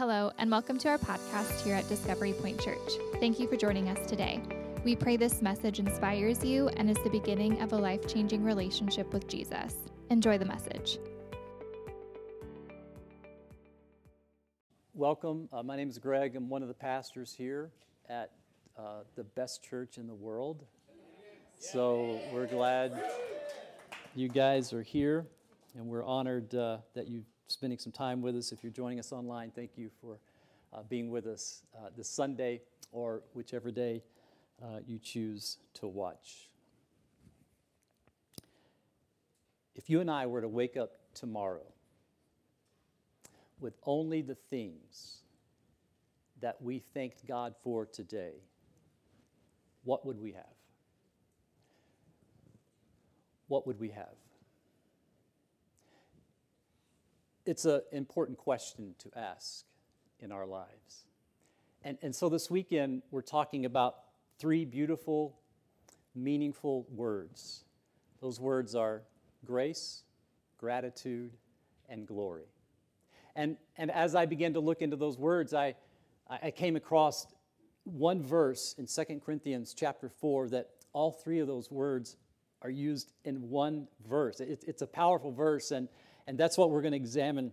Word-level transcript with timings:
Hello, 0.00 0.32
and 0.38 0.50
welcome 0.50 0.78
to 0.78 0.88
our 0.88 0.96
podcast 0.96 1.60
here 1.60 1.74
at 1.74 1.86
Discovery 1.86 2.32
Point 2.32 2.58
Church. 2.58 2.78
Thank 3.20 3.38
you 3.38 3.46
for 3.46 3.56
joining 3.56 3.90
us 3.90 4.08
today. 4.08 4.42
We 4.82 4.96
pray 4.96 5.18
this 5.18 5.42
message 5.42 5.78
inspires 5.78 6.42
you 6.42 6.68
and 6.68 6.88
is 6.88 6.96
the 7.04 7.10
beginning 7.10 7.60
of 7.60 7.74
a 7.74 7.76
life 7.76 8.08
changing 8.08 8.42
relationship 8.42 9.12
with 9.12 9.28
Jesus. 9.28 9.74
Enjoy 10.08 10.38
the 10.38 10.46
message. 10.46 10.96
Welcome. 14.94 15.50
Uh, 15.52 15.62
my 15.62 15.76
name 15.76 15.90
is 15.90 15.98
Greg. 15.98 16.34
I'm 16.34 16.48
one 16.48 16.62
of 16.62 16.68
the 16.68 16.74
pastors 16.74 17.34
here 17.34 17.70
at 18.08 18.30
uh, 18.78 19.00
the 19.16 19.24
best 19.24 19.62
church 19.62 19.98
in 19.98 20.06
the 20.06 20.14
world. 20.14 20.64
So 21.58 22.18
we're 22.32 22.46
glad 22.46 22.98
you 24.14 24.30
guys 24.30 24.72
are 24.72 24.82
here, 24.82 25.26
and 25.76 25.84
we're 25.88 26.06
honored 26.06 26.54
uh, 26.54 26.78
that 26.94 27.10
you're 27.10 27.24
spending 27.50 27.78
some 27.78 27.92
time 27.92 28.22
with 28.22 28.36
us. 28.36 28.52
If 28.52 28.62
you're 28.62 28.72
joining 28.72 28.98
us 28.98 29.12
online, 29.12 29.50
thank 29.50 29.76
you 29.76 29.90
for 30.00 30.18
uh, 30.72 30.82
being 30.88 31.10
with 31.10 31.26
us 31.26 31.62
uh, 31.76 31.88
this 31.96 32.08
Sunday 32.08 32.60
or 32.92 33.22
whichever 33.34 33.70
day 33.70 34.02
uh, 34.62 34.78
you 34.86 34.98
choose 34.98 35.58
to 35.74 35.88
watch. 35.88 36.48
If 39.74 39.90
you 39.90 40.00
and 40.00 40.10
I 40.10 40.26
were 40.26 40.40
to 40.40 40.48
wake 40.48 40.76
up 40.76 40.92
tomorrow 41.14 41.66
with 43.58 43.74
only 43.84 44.22
the 44.22 44.34
things 44.34 45.18
that 46.40 46.60
we 46.62 46.78
thanked 46.94 47.26
God 47.26 47.54
for 47.62 47.86
today, 47.86 48.34
what 49.84 50.06
would 50.06 50.20
we 50.20 50.32
have? 50.32 50.44
What 53.48 53.66
would 53.66 53.80
we 53.80 53.88
have? 53.88 54.14
It's 57.50 57.64
an 57.64 57.80
important 57.90 58.38
question 58.38 58.94
to 59.00 59.10
ask 59.18 59.64
in 60.20 60.30
our 60.30 60.46
lives. 60.46 61.06
And, 61.82 61.98
and 62.00 62.14
so 62.14 62.28
this 62.28 62.48
weekend, 62.48 63.02
we're 63.10 63.22
talking 63.22 63.64
about 63.64 63.96
three 64.38 64.64
beautiful, 64.64 65.36
meaningful 66.14 66.86
words. 66.94 67.64
Those 68.20 68.38
words 68.38 68.76
are 68.76 69.02
grace, 69.44 70.04
gratitude, 70.58 71.32
and 71.88 72.06
glory. 72.06 72.46
And, 73.34 73.56
and 73.76 73.90
as 73.90 74.14
I 74.14 74.26
began 74.26 74.54
to 74.54 74.60
look 74.60 74.80
into 74.80 74.94
those 74.94 75.18
words, 75.18 75.52
I, 75.52 75.74
I 76.28 76.52
came 76.52 76.76
across 76.76 77.26
one 77.82 78.22
verse 78.22 78.76
in 78.78 78.86
2 78.86 79.20
Corinthians 79.26 79.74
chapter 79.74 80.08
4 80.08 80.50
that 80.50 80.68
all 80.92 81.10
three 81.10 81.40
of 81.40 81.48
those 81.48 81.68
words 81.68 82.16
are 82.62 82.70
used 82.70 83.10
in 83.24 83.50
one 83.50 83.88
verse. 84.08 84.38
It, 84.38 84.62
it's 84.68 84.82
a 84.82 84.86
powerful 84.86 85.32
verse, 85.32 85.72
and, 85.72 85.88
and 86.30 86.38
that's 86.38 86.56
what 86.56 86.70
we're 86.70 86.80
going 86.80 86.92
to 86.92 86.96
examine 86.96 87.52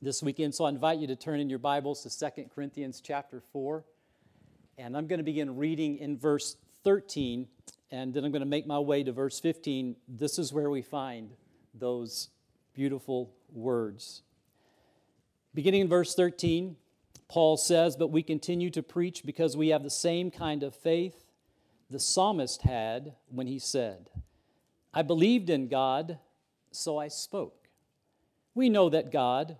this 0.00 0.22
weekend. 0.22 0.54
So 0.54 0.64
I 0.64 0.70
invite 0.70 1.00
you 1.00 1.06
to 1.08 1.16
turn 1.16 1.38
in 1.38 1.50
your 1.50 1.58
Bibles 1.58 2.02
to 2.04 2.30
2 2.34 2.44
Corinthians 2.54 3.02
chapter 3.04 3.42
4. 3.52 3.84
And 4.78 4.96
I'm 4.96 5.06
going 5.06 5.18
to 5.18 5.22
begin 5.22 5.58
reading 5.58 5.98
in 5.98 6.16
verse 6.16 6.56
13, 6.82 7.46
and 7.90 8.14
then 8.14 8.24
I'm 8.24 8.32
going 8.32 8.40
to 8.40 8.48
make 8.48 8.66
my 8.66 8.78
way 8.78 9.02
to 9.02 9.12
verse 9.12 9.38
15. 9.38 9.96
This 10.08 10.38
is 10.38 10.50
where 10.50 10.70
we 10.70 10.80
find 10.80 11.32
those 11.74 12.30
beautiful 12.72 13.34
words. 13.52 14.22
Beginning 15.52 15.82
in 15.82 15.88
verse 15.88 16.14
13, 16.14 16.76
Paul 17.28 17.58
says, 17.58 17.96
But 17.96 18.10
we 18.10 18.22
continue 18.22 18.70
to 18.70 18.82
preach 18.82 19.26
because 19.26 19.58
we 19.58 19.68
have 19.68 19.82
the 19.82 19.90
same 19.90 20.30
kind 20.30 20.62
of 20.62 20.74
faith 20.74 21.26
the 21.90 22.00
psalmist 22.00 22.62
had 22.62 23.12
when 23.28 23.46
he 23.46 23.58
said, 23.58 24.08
I 24.94 25.02
believed 25.02 25.50
in 25.50 25.68
God, 25.68 26.18
so 26.70 26.96
I 26.96 27.08
spoke. 27.08 27.59
We 28.54 28.68
know 28.68 28.88
that 28.88 29.12
God, 29.12 29.56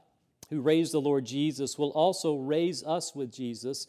who 0.48 0.60
raised 0.60 0.92
the 0.92 1.00
Lord 1.00 1.24
Jesus, 1.24 1.78
will 1.78 1.91
also 1.91 2.36
raise 2.36 2.83
us 2.84 3.14
with 3.14 3.32
Jesus 3.32 3.86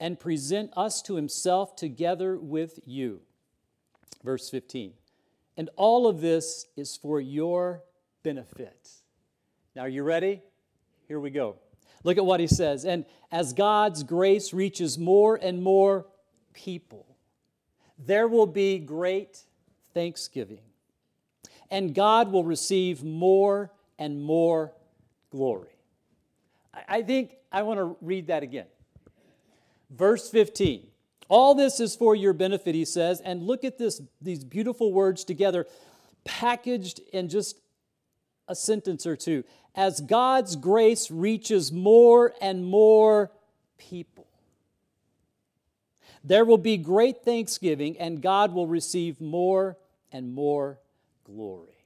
and 0.00 0.20
present 0.20 0.70
us 0.76 1.02
to 1.02 1.16
himself 1.16 1.74
together 1.76 2.36
with 2.36 2.78
you. 2.84 3.20
Verse 4.22 4.50
15. 4.50 4.92
And 5.56 5.70
all 5.76 6.06
of 6.06 6.20
this 6.20 6.66
is 6.76 6.96
for 6.96 7.20
your 7.20 7.82
benefit. 8.22 8.90
Now, 9.74 9.82
are 9.82 9.88
you 9.88 10.02
ready? 10.02 10.42
Here 11.08 11.18
we 11.18 11.30
go. 11.30 11.56
Look 12.04 12.18
at 12.18 12.24
what 12.24 12.40
he 12.40 12.46
says. 12.46 12.84
And 12.84 13.04
as 13.32 13.52
God's 13.52 14.02
grace 14.02 14.52
reaches 14.52 14.98
more 14.98 15.36
and 15.36 15.62
more 15.62 16.06
people, 16.52 17.06
there 17.98 18.28
will 18.28 18.46
be 18.46 18.78
great 18.78 19.40
thanksgiving. 19.94 20.60
And 21.70 21.94
God 21.94 22.30
will 22.30 22.44
receive 22.44 23.02
more 23.02 23.72
and 23.98 24.22
more 24.22 24.72
glory. 25.30 25.76
I 26.88 27.02
think 27.02 27.34
I 27.50 27.62
want 27.62 27.78
to 27.78 27.96
read 28.00 28.28
that 28.28 28.42
again. 28.42 28.66
Verse 29.90 30.30
15. 30.30 30.86
All 31.28 31.54
this 31.54 31.80
is 31.80 31.94
for 31.94 32.14
your 32.14 32.32
benefit, 32.32 32.74
he 32.74 32.84
says. 32.84 33.20
And 33.20 33.42
look 33.42 33.64
at 33.64 33.78
this, 33.78 34.00
these 34.20 34.44
beautiful 34.44 34.92
words 34.92 35.24
together, 35.24 35.66
packaged 36.24 37.00
in 37.12 37.28
just 37.28 37.58
a 38.46 38.54
sentence 38.54 39.06
or 39.06 39.16
two 39.16 39.44
as 39.74 40.00
God's 40.00 40.56
grace 40.56 41.10
reaches 41.10 41.70
more 41.70 42.34
and 42.40 42.64
more 42.64 43.30
people. 43.76 44.26
There 46.24 46.44
will 46.44 46.58
be 46.58 46.76
great 46.76 47.22
thanksgiving, 47.24 47.96
and 47.98 48.20
God 48.20 48.52
will 48.52 48.66
receive 48.66 49.20
more 49.20 49.78
and 50.10 50.34
more 50.34 50.80
glory. 51.24 51.77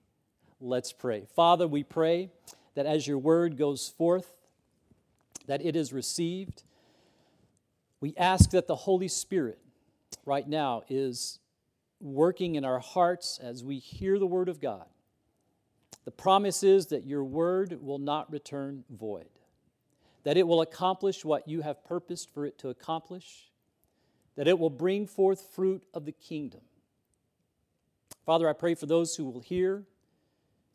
Let's 0.65 0.93
pray. 0.93 1.27
Father, 1.35 1.67
we 1.67 1.83
pray 1.83 2.31
that 2.75 2.87
as 2.87 3.07
your 3.07 3.19
word 3.19 3.59
goes 3.59 3.89
forth, 3.89 4.33
that 5.47 5.65
it 5.65 5.77
is 5.77 5.93
received. 5.93 6.63
We 8.01 8.15
ask 8.17 8.51
that 8.51 8.69
the 8.69 8.77
Holy 8.77 9.09
Spirit 9.09 9.59
right 10.25 10.49
now 10.49 10.83
is 10.89 11.41
working 12.01 12.55
in 12.55 12.65
our 12.65 12.79
hearts 12.79 13.39
as 13.43 13.65
we 13.65 13.79
hear 13.79 14.19
the 14.19 14.27
word 14.27 14.49
of 14.49 14.61
God 14.61 14.87
the 16.05 16.11
promise 16.11 16.63
is 16.63 16.87
that 16.87 17.07
your 17.07 17.25
word 17.25 17.79
will 17.81 17.99
not 17.99 18.31
return 18.33 18.85
void, 18.91 19.29
that 20.25 20.37
it 20.37 20.47
will 20.47 20.61
accomplish 20.61 21.25
what 21.25 21.47
you 21.47 21.61
have 21.61 21.85
purposed 21.85 22.33
for 22.35 22.45
it 22.45 22.59
to 22.59 22.71
accomplish, 22.71 23.51
that 24.37 24.49
it 24.49 24.59
will 24.59 24.71
bring 24.71 25.07
forth 25.07 25.49
fruit 25.55 25.83
of 25.95 26.05
the 26.05 26.13
kingdom. 26.13 26.61
Father, 28.27 28.49
I 28.49 28.53
pray 28.53 28.75
for 28.75 28.87
those 28.87 29.15
who 29.15 29.25
will 29.25 29.41
hear. 29.41 29.85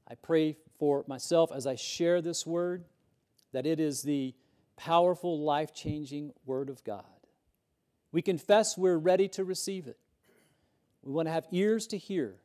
I 0.09 0.16
pray 0.16 0.57
for 0.79 1.03
myself 1.07 1.51
as 1.53 1.68
I 1.68 1.75
share 1.75 2.22
this 2.22 2.45
word 2.45 2.85
that 3.51 3.66
it 3.66 3.79
is 3.79 4.03
the 4.03 4.34
powerful, 4.75 5.40
life 5.40 5.73
changing 5.73 6.34
word 6.45 6.69
of 6.69 6.84
God. 6.84 7.03
We 8.12 8.22
confess 8.22 8.78
we're 8.78 8.97
ready 8.97 9.28
to 9.29 9.44
receive 9.44 9.88
it. 9.88 9.97
We 11.03 11.12
want 11.12 11.28
to 11.28 11.31
have 11.31 11.47
ears 11.51 11.88
to 11.88 11.97
hear. 11.97 12.35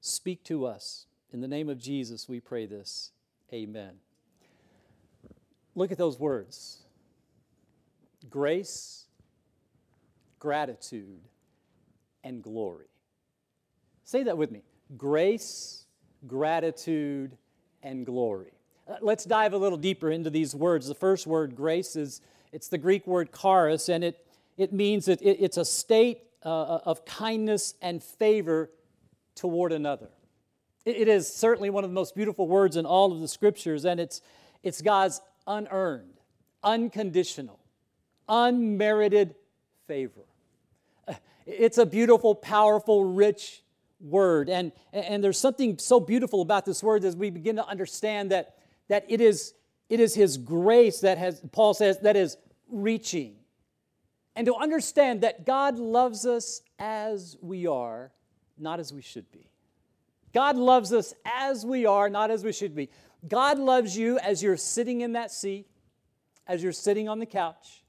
Speak 0.00 0.44
to 0.44 0.66
us. 0.66 1.06
In 1.32 1.40
the 1.40 1.48
name 1.48 1.68
of 1.68 1.78
Jesus, 1.78 2.28
we 2.28 2.40
pray 2.40 2.66
this. 2.66 3.12
Amen. 3.52 3.94
Look 5.74 5.92
at 5.92 5.98
those 5.98 6.18
words 6.18 6.82
grace, 8.28 9.06
gratitude, 10.38 11.20
and 12.22 12.42
glory. 12.42 12.88
Say 14.04 14.24
that 14.24 14.36
with 14.36 14.50
me 14.50 14.62
grace, 14.96 15.84
gratitude, 16.26 17.36
and 17.82 18.04
glory. 18.04 18.52
Uh, 18.88 18.96
let's 19.00 19.24
dive 19.24 19.52
a 19.52 19.58
little 19.58 19.78
deeper 19.78 20.10
into 20.10 20.30
these 20.30 20.54
words. 20.54 20.86
The 20.86 20.94
first 20.94 21.26
word, 21.26 21.56
grace, 21.56 21.96
is 21.96 22.20
it's 22.52 22.68
the 22.68 22.78
Greek 22.78 23.06
word 23.06 23.30
charis, 23.32 23.88
and 23.88 24.04
it, 24.04 24.26
it 24.56 24.72
means 24.72 25.06
that 25.06 25.22
it, 25.22 25.38
it's 25.40 25.56
a 25.56 25.64
state 25.64 26.22
uh, 26.44 26.78
of 26.84 27.04
kindness 27.04 27.74
and 27.80 28.02
favor 28.02 28.70
toward 29.34 29.72
another. 29.72 30.08
It 30.84 31.08
is 31.08 31.32
certainly 31.32 31.68
one 31.70 31.84
of 31.84 31.90
the 31.90 31.94
most 31.94 32.14
beautiful 32.14 32.48
words 32.48 32.76
in 32.76 32.86
all 32.86 33.12
of 33.12 33.20
the 33.20 33.28
scriptures, 33.28 33.84
and 33.84 34.00
it's, 34.00 34.22
it's 34.62 34.80
God's 34.80 35.20
unearned, 35.46 36.20
unconditional, 36.64 37.60
unmerited 38.28 39.34
favor. 39.86 40.22
It's 41.46 41.78
a 41.78 41.86
beautiful, 41.86 42.34
powerful, 42.34 43.04
rich 43.04 43.62
word. 44.00 44.48
And, 44.48 44.72
and 44.92 45.22
there's 45.22 45.38
something 45.38 45.78
so 45.78 46.00
beautiful 46.00 46.42
about 46.42 46.64
this 46.64 46.82
word 46.82 47.04
as 47.04 47.16
we 47.16 47.30
begin 47.30 47.56
to 47.56 47.66
understand 47.66 48.30
that, 48.30 48.56
that 48.88 49.04
it, 49.08 49.20
is, 49.20 49.54
it 49.88 50.00
is 50.00 50.14
His 50.14 50.36
grace 50.36 51.00
that 51.00 51.18
has, 51.18 51.42
Paul 51.52 51.74
says, 51.74 51.98
that 52.00 52.16
is 52.16 52.36
reaching. 52.68 53.36
And 54.36 54.46
to 54.46 54.54
understand 54.54 55.22
that 55.22 55.44
God 55.44 55.78
loves 55.78 56.24
us 56.24 56.62
as 56.78 57.36
we 57.40 57.66
are, 57.66 58.12
not 58.58 58.80
as 58.80 58.92
we 58.92 59.02
should 59.02 59.30
be. 59.30 59.50
God 60.32 60.56
loves 60.56 60.92
us 60.92 61.12
as 61.24 61.66
we 61.66 61.86
are, 61.86 62.08
not 62.08 62.30
as 62.30 62.44
we 62.44 62.52
should 62.52 62.74
be. 62.74 62.88
God 63.26 63.58
loves 63.58 63.96
you 63.96 64.18
as 64.18 64.42
you're 64.42 64.56
sitting 64.56 65.00
in 65.00 65.12
that 65.12 65.30
seat, 65.30 65.66
as 66.46 66.62
you're 66.62 66.72
sitting 66.72 67.08
on 67.08 67.18
the 67.18 67.26
couch. 67.26 67.82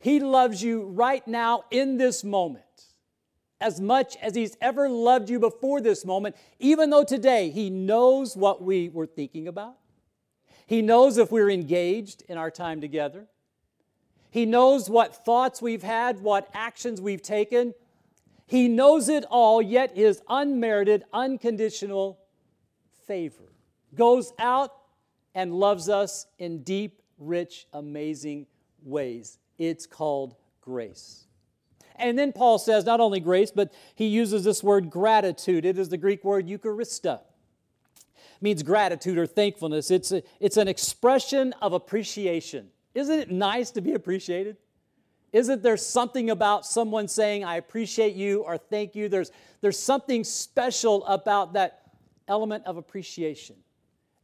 He 0.00 0.20
loves 0.20 0.62
you 0.62 0.84
right 0.84 1.26
now 1.26 1.64
in 1.70 1.96
this 1.96 2.22
moment 2.22 2.64
as 3.60 3.80
much 3.80 4.16
as 4.16 4.34
He's 4.34 4.56
ever 4.60 4.88
loved 4.88 5.30
you 5.30 5.38
before 5.38 5.80
this 5.80 6.04
moment, 6.04 6.36
even 6.58 6.90
though 6.90 7.04
today 7.04 7.50
He 7.50 7.70
knows 7.70 8.36
what 8.36 8.62
we 8.62 8.88
were 8.88 9.06
thinking 9.06 9.48
about. 9.48 9.76
He 10.66 10.82
knows 10.82 11.16
if 11.16 11.30
we're 11.32 11.50
engaged 11.50 12.22
in 12.28 12.36
our 12.36 12.50
time 12.50 12.80
together. 12.80 13.26
He 14.30 14.44
knows 14.44 14.90
what 14.90 15.24
thoughts 15.24 15.62
we've 15.62 15.82
had, 15.82 16.20
what 16.20 16.48
actions 16.52 17.00
we've 17.00 17.22
taken. 17.22 17.74
He 18.46 18.68
knows 18.68 19.08
it 19.08 19.24
all, 19.30 19.62
yet 19.62 19.96
his 19.96 20.20
unmerited, 20.28 21.04
unconditional 21.12 22.18
favor 23.06 23.48
goes 23.94 24.32
out 24.38 24.74
and 25.34 25.54
loves 25.54 25.88
us 25.88 26.26
in 26.38 26.62
deep, 26.62 27.00
rich, 27.18 27.66
amazing 27.72 28.46
ways. 28.82 29.38
It's 29.56 29.86
called 29.86 30.34
grace. 30.60 31.27
And 31.98 32.18
then 32.18 32.32
Paul 32.32 32.58
says 32.58 32.84
not 32.84 33.00
only 33.00 33.20
grace, 33.20 33.50
but 33.50 33.72
he 33.94 34.06
uses 34.06 34.44
this 34.44 34.62
word 34.62 34.90
gratitude. 34.90 35.64
It 35.64 35.78
is 35.78 35.88
the 35.88 35.96
Greek 35.96 36.24
word 36.24 36.46
Eucharistia. 36.46 37.20
It 38.16 38.42
means 38.42 38.62
gratitude 38.62 39.18
or 39.18 39.26
thankfulness. 39.26 39.90
It's, 39.90 40.12
a, 40.12 40.22
it's 40.40 40.56
an 40.56 40.68
expression 40.68 41.52
of 41.60 41.72
appreciation. 41.72 42.68
Isn't 42.94 43.18
it 43.18 43.30
nice 43.30 43.70
to 43.72 43.80
be 43.80 43.94
appreciated? 43.94 44.56
Isn't 45.32 45.62
there 45.62 45.76
something 45.76 46.30
about 46.30 46.64
someone 46.64 47.06
saying, 47.08 47.44
I 47.44 47.56
appreciate 47.56 48.14
you 48.14 48.40
or 48.40 48.56
thank 48.56 48.94
you? 48.94 49.08
There's, 49.08 49.30
there's 49.60 49.78
something 49.78 50.24
special 50.24 51.04
about 51.06 51.52
that 51.52 51.82
element 52.28 52.64
of 52.64 52.76
appreciation. 52.76 53.56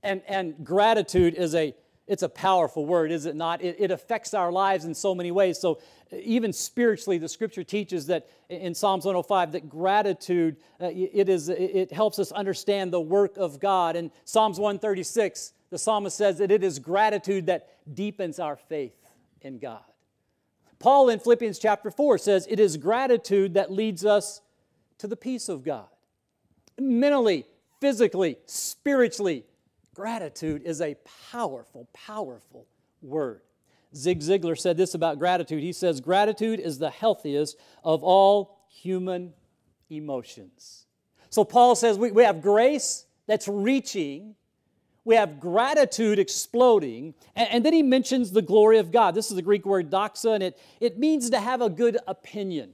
And, 0.03 0.23
and 0.27 0.65
gratitude 0.65 1.35
is 1.35 1.55
a, 1.55 1.75
it's 2.07 2.23
a 2.23 2.29
powerful 2.29 2.85
word, 2.87 3.11
is 3.11 3.27
it 3.27 3.35
not? 3.35 3.63
It, 3.63 3.77
it 3.79 3.91
affects 3.91 4.35
our 4.35 4.53
lives 4.53 4.85
in 4.85 4.95
so 4.95 5.15
many 5.15 5.31
ways. 5.31 5.59
So 5.59 5.81
even 6.23 6.53
spiritually, 6.53 7.19
the 7.19 7.29
scripture 7.29 7.65
teaches 7.65 8.07
that 8.07 8.29
in 8.49 8.75
Psalms 8.75 9.05
105 9.05 9.53
that 9.53 9.69
gratitude 9.69 10.57
uh, 10.81 10.91
it 10.93 11.29
is 11.29 11.49
it 11.49 11.93
helps 11.93 12.19
us 12.19 12.33
understand 12.33 12.93
the 12.93 13.01
work 13.01 13.37
of 13.37 13.61
God. 13.61 13.97
In 13.97 14.11
Psalms 14.25 14.59
136, 14.59 15.53
the 15.71 15.79
psalmist 15.79 16.17
says 16.17 16.39
that 16.39 16.51
it 16.51 16.63
is 16.63 16.79
gratitude 16.79 17.47
that 17.47 17.69
deepens 17.95 18.39
our 18.39 18.57
faith 18.57 18.97
in 19.41 19.59
God. 19.59 19.83
Paul 20.79 21.09
in 21.09 21.19
Philippians 21.19 21.59
chapter 21.59 21.91
4 21.91 22.19
says 22.19 22.47
it 22.49 22.61
is 22.61 22.77
gratitude 22.77 23.55
that 23.55 23.73
leads 23.73 24.05
us 24.05 24.43
to 24.99 25.07
the 25.07 25.17
peace 25.17 25.49
of 25.49 25.65
God. 25.65 25.87
Mentally, 26.79 27.47
physically, 27.81 28.37
spiritually, 28.47 29.45
gratitude 29.95 30.63
is 30.65 30.81
a 30.81 30.97
powerful, 31.31 31.89
powerful 31.93 32.67
word. 33.01 33.41
Zig 33.95 34.21
Ziglar 34.21 34.59
said 34.59 34.77
this 34.77 34.95
about 34.95 35.19
gratitude. 35.19 35.63
He 35.63 35.73
says, 35.73 36.01
Gratitude 36.01 36.61
is 36.61 36.79
the 36.79 36.91
healthiest 36.91 37.57
of 37.83 38.03
all 38.03 38.59
human 38.69 39.33
emotions. 39.91 40.87
So 41.31 41.45
Paul 41.45 41.75
says 41.75 41.99
we, 41.99 42.11
we 42.11 42.25
have 42.25 42.43
grace 42.43 43.07
that's 43.27 43.49
reaching, 43.49 44.35
we 45.05 45.17
have 45.17 45.41
gratitude 45.41 46.19
exploding, 46.19 47.15
and, 47.35 47.49
and, 47.51 47.65
then 47.65 47.73
he 47.73 47.83
mentions 47.83 48.31
the 48.31 48.43
glory 48.43 48.79
of 48.79 48.93
God. 48.93 49.15
This 49.15 49.31
is 49.31 49.37
the 49.37 49.43
Greek 49.43 49.67
word 49.67 49.91
doxa, 49.91 50.35
and 50.35 50.43
it, 50.43 50.59
it 50.81 50.99
means 50.99 51.31
to 51.31 51.41
have 51.41 51.61
a 51.61 51.69
good 51.69 51.99
opinion 52.07 52.73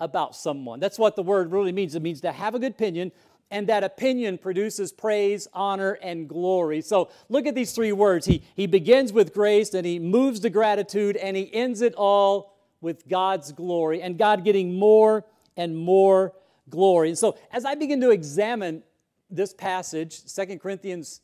about 0.00 0.34
someone. 0.34 0.80
That's 0.80 0.98
what 0.98 1.16
the 1.16 1.22
word 1.22 1.52
really 1.52 1.72
means. 1.72 1.94
It 1.94 2.02
means 2.02 2.20
to 2.22 2.32
have 2.32 2.54
a 2.54 2.58
good 2.58 2.72
opinion, 2.72 3.12
and 3.52 3.68
that 3.68 3.84
opinion 3.84 4.38
produces 4.38 4.92
praise, 4.92 5.46
honor, 5.52 5.92
and 6.02 6.26
glory. 6.26 6.80
So 6.80 7.10
look 7.28 7.46
at 7.46 7.54
these 7.54 7.72
three 7.72 7.92
words. 7.92 8.24
He, 8.24 8.42
he 8.56 8.66
begins 8.66 9.12
with 9.12 9.34
grace, 9.34 9.74
and 9.74 9.86
he 9.86 9.98
moves 9.98 10.40
to 10.40 10.50
gratitude, 10.50 11.16
and 11.16 11.36
he 11.36 11.52
ends 11.54 11.82
it 11.82 11.94
all 11.94 12.56
with 12.80 13.06
God's 13.06 13.52
glory, 13.52 14.00
and 14.00 14.16
God 14.16 14.42
getting 14.42 14.78
more 14.78 15.26
and 15.54 15.76
more 15.76 16.32
glory. 16.70 17.10
And 17.10 17.18
so 17.18 17.36
as 17.52 17.66
I 17.66 17.74
begin 17.74 18.00
to 18.00 18.10
examine 18.10 18.82
this 19.30 19.52
passage, 19.52 20.22
2 20.34 20.58
Corinthians 20.58 21.20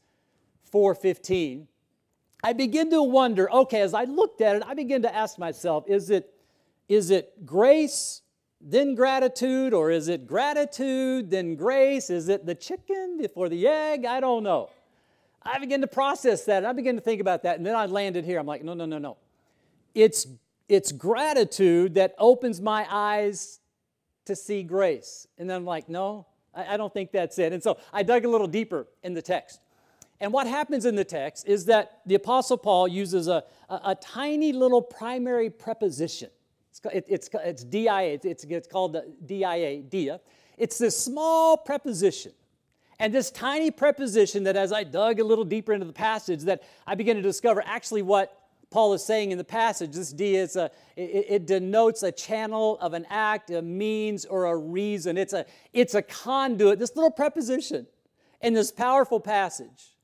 4:15, 0.71 1.67
I 2.45 2.53
begin 2.53 2.91
to 2.91 3.03
wonder, 3.03 3.51
okay, 3.51 3.81
as 3.81 3.95
I 3.95 4.05
looked 4.05 4.43
at 4.43 4.57
it, 4.57 4.63
I 4.67 4.75
begin 4.75 5.01
to 5.03 5.15
ask 5.15 5.39
myself, 5.39 5.85
is 5.89 6.11
it, 6.11 6.33
is 6.89 7.11
it 7.11 7.47
grace 7.47 8.21
then 8.61 8.95
gratitude, 8.95 9.73
or 9.73 9.91
is 9.91 10.09
it 10.09 10.27
gratitude, 10.27 11.31
then 11.31 11.55
grace? 11.55 12.11
Is 12.11 12.29
it 12.29 12.45
the 12.45 12.55
chicken 12.55 13.17
before 13.19 13.49
the 13.49 13.67
egg? 13.67 14.05
I 14.05 14.21
don't 14.21 14.43
know. 14.43 14.71
I 15.43 15.59
begin 15.59 15.81
to 15.81 15.87
process 15.87 16.45
that, 16.45 16.65
I 16.65 16.73
begin 16.73 16.97
to 16.97 17.01
think 17.01 17.21
about 17.21 17.45
that, 17.45 17.57
and 17.57 17.65
then 17.65 17.77
I 17.77 17.87
landed 17.87 18.25
here. 18.25 18.39
I'm 18.39 18.47
like, 18.47 18.65
no, 18.65 18.75
no, 18.75 18.85
no, 18.85 18.99
no. 18.99 19.17
It's, 19.95 20.27
it's 20.69 20.93
gratitude 20.93 21.95
that 21.95 22.15
opens 22.19 22.61
my 22.61 22.87
eyes 22.91 23.61
to 24.27 24.37
see 24.37 24.63
grace. 24.63 25.27
And 25.39 25.49
then 25.49 25.57
I'm 25.57 25.65
like, 25.65 25.89
no, 25.89 26.27
I, 26.55 26.75
I 26.75 26.77
don't 26.77 26.93
think 26.93 27.13
that's 27.13 27.39
it. 27.39 27.53
And 27.53 27.63
so 27.63 27.79
I 27.93 28.03
dug 28.03 28.25
a 28.25 28.29
little 28.29 28.47
deeper 28.47 28.87
in 29.03 29.15
the 29.15 29.23
text. 29.23 29.61
And 30.21 30.33
what 30.33 30.47
happens 30.47 30.85
in 30.85 30.97
the 30.97 31.05
text 31.05 31.47
is 31.47 31.67
that 31.67 32.01
the 32.05 32.17
Apostle 32.17 32.59
Paul 32.59 32.89
uses 32.89 33.29
a, 33.29 33.45
a, 33.69 33.81
a 33.87 33.95
tiny 33.95 34.53
little 34.53 34.83
primary 34.83 35.49
preposition 35.49 36.31
it's, 36.93 37.09
it's, 37.09 37.31
it's 37.35 37.65
DIA, 37.65 38.19
it's, 38.23 38.45
it's 38.45 38.69
called 38.69 38.95
the 38.95 39.13
DIA, 39.27 39.83
dia. 39.83 40.21
It's 40.57 40.79
this 40.79 40.99
small 40.99 41.57
preposition. 41.57 42.33
And 43.01 43.15
this 43.15 43.31
tiny 43.31 43.71
preposition 43.71 44.45
that 44.45 44.57
as 44.57 44.73
I 44.73 44.83
dug 44.83 45.21
a 45.21 45.25
little 45.25 45.45
deeper 45.45 45.73
into 45.73 45.87
the 45.87 45.93
passage 45.93 46.43
that 46.43 46.63
I 46.87 46.97
began 46.97 47.17
to 47.17 47.23
discover 47.23 47.63
actually 47.65 48.03
what 48.03 48.35
Paul 48.71 48.93
is 48.93 49.05
saying 49.05 49.31
in 49.31 49.39
the 49.39 49.45
passage. 49.45 49.93
This 49.93 50.13
dia 50.13 50.43
is 50.43 50.57
a, 50.57 50.71
it, 50.97 51.27
it, 51.29 51.47
denotes 51.47 52.03
a 52.03 52.13
channel 52.13 52.77
of 52.81 52.93
an 52.93 53.07
act, 53.09 53.51
a 53.51 53.63
means, 53.63 54.27
or 54.27 54.47
a 54.47 54.57
reason. 54.57 55.17
It's 55.17 55.33
a, 55.33 55.47
it's 55.73 55.95
a 55.95 56.03
conduit, 56.03 56.79
this 56.79 56.95
little 56.95 57.11
preposition 57.11 57.87
in 58.43 58.53
this 58.53 58.71
powerful 58.71 59.21
passage 59.21 59.95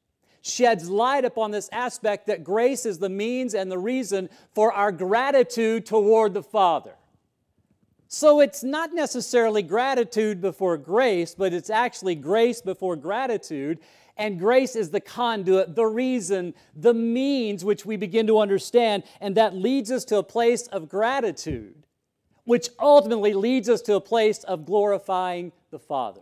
sheds 0.44 0.90
light 0.90 1.24
upon 1.24 1.50
this 1.50 1.70
aspect 1.72 2.26
that 2.26 2.44
grace 2.44 2.84
is 2.84 2.98
the 2.98 3.08
means 3.08 3.54
and 3.54 3.70
the 3.70 3.78
reason 3.78 4.28
for 4.54 4.72
our 4.72 4.92
gratitude 4.92 5.86
toward 5.86 6.34
the 6.34 6.42
Father. 6.42 6.94
So 8.08 8.40
it's 8.40 8.62
not 8.62 8.92
necessarily 8.92 9.62
gratitude 9.62 10.42
before 10.42 10.76
grace, 10.76 11.34
but 11.34 11.54
it's 11.54 11.70
actually 11.70 12.14
grace 12.14 12.60
before 12.60 12.94
gratitude. 12.94 13.80
And 14.18 14.38
grace 14.38 14.76
is 14.76 14.90
the 14.90 15.00
conduit, 15.00 15.74
the 15.74 15.86
reason, 15.86 16.54
the 16.76 16.94
means 16.94 17.64
which 17.64 17.86
we 17.86 17.96
begin 17.96 18.26
to 18.26 18.38
understand, 18.38 19.02
and 19.20 19.34
that 19.36 19.56
leads 19.56 19.90
us 19.90 20.04
to 20.06 20.18
a 20.18 20.22
place 20.22 20.66
of 20.68 20.88
gratitude, 20.90 21.86
which 22.44 22.68
ultimately 22.78 23.32
leads 23.32 23.68
us 23.68 23.80
to 23.82 23.94
a 23.94 24.00
place 24.00 24.44
of 24.44 24.66
glorifying 24.66 25.52
the 25.70 25.78
Father. 25.78 26.20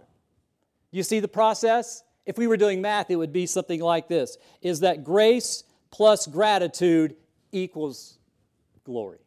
You 0.92 1.02
see 1.02 1.18
the 1.20 1.28
process? 1.28 2.04
If 2.24 2.38
we 2.38 2.46
were 2.46 2.56
doing 2.56 2.80
math, 2.80 3.10
it 3.10 3.16
would 3.16 3.32
be 3.32 3.46
something 3.46 3.80
like 3.80 4.08
this 4.08 4.38
is 4.60 4.80
that 4.80 5.04
grace 5.04 5.64
plus 5.90 6.26
gratitude 6.26 7.16
equals 7.50 8.18
glory. 8.84 9.18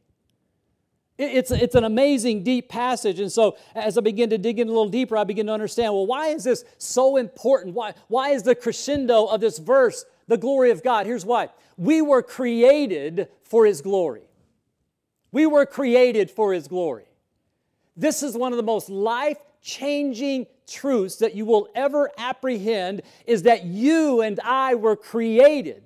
It's, 1.17 1.49
it's 1.49 1.75
an 1.75 1.85
amazing, 1.85 2.43
deep 2.43 2.67
passage. 2.67 3.21
And 3.21 3.31
so, 3.31 3.57
as 3.73 3.97
I 3.97 4.01
begin 4.01 4.29
to 4.31 4.37
dig 4.37 4.59
in 4.59 4.67
a 4.67 4.71
little 4.71 4.89
deeper, 4.89 5.15
I 5.15 5.23
begin 5.23 5.47
to 5.47 5.53
understand 5.53 5.93
well, 5.93 6.05
why 6.05 6.27
is 6.27 6.43
this 6.43 6.65
so 6.77 7.15
important? 7.15 7.73
Why, 7.73 7.93
why 8.09 8.31
is 8.31 8.43
the 8.43 8.53
crescendo 8.53 9.25
of 9.25 9.39
this 9.39 9.57
verse 9.57 10.05
the 10.27 10.37
glory 10.37 10.71
of 10.71 10.83
God? 10.83 11.05
Here's 11.05 11.25
why 11.25 11.49
we 11.77 12.01
were 12.01 12.21
created 12.21 13.29
for 13.43 13.65
His 13.65 13.81
glory. 13.81 14.23
We 15.31 15.45
were 15.45 15.65
created 15.65 16.31
for 16.31 16.53
His 16.53 16.67
glory. 16.67 17.05
This 17.95 18.21
is 18.21 18.35
one 18.35 18.51
of 18.51 18.57
the 18.57 18.63
most 18.63 18.89
life 18.89 19.37
changing 19.65 20.45
truths 20.67 21.15
that 21.17 21.33
you 21.33 21.43
will 21.43 21.67
ever 21.73 22.11
apprehend 22.17 23.01
is 23.25 23.43
that 23.43 23.65
you 23.65 24.21
and 24.21 24.39
I 24.41 24.75
were 24.75 24.95
created 24.95 25.83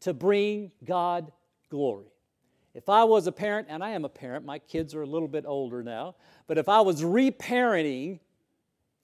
to 0.00 0.14
bring 0.14 0.72
God 0.82 1.30
glory. 1.68 2.06
If 2.74 2.88
I 2.88 3.04
was 3.04 3.26
a 3.26 3.32
parent, 3.32 3.68
and 3.70 3.84
I 3.84 3.90
am 3.90 4.06
a 4.06 4.08
parent, 4.08 4.46
my 4.46 4.58
kids 4.58 4.94
are 4.94 5.02
a 5.02 5.06
little 5.06 5.28
bit 5.28 5.44
older 5.46 5.82
now, 5.82 6.14
but 6.46 6.56
if 6.56 6.70
I 6.70 6.80
was 6.80 7.02
reparenting, 7.02 8.20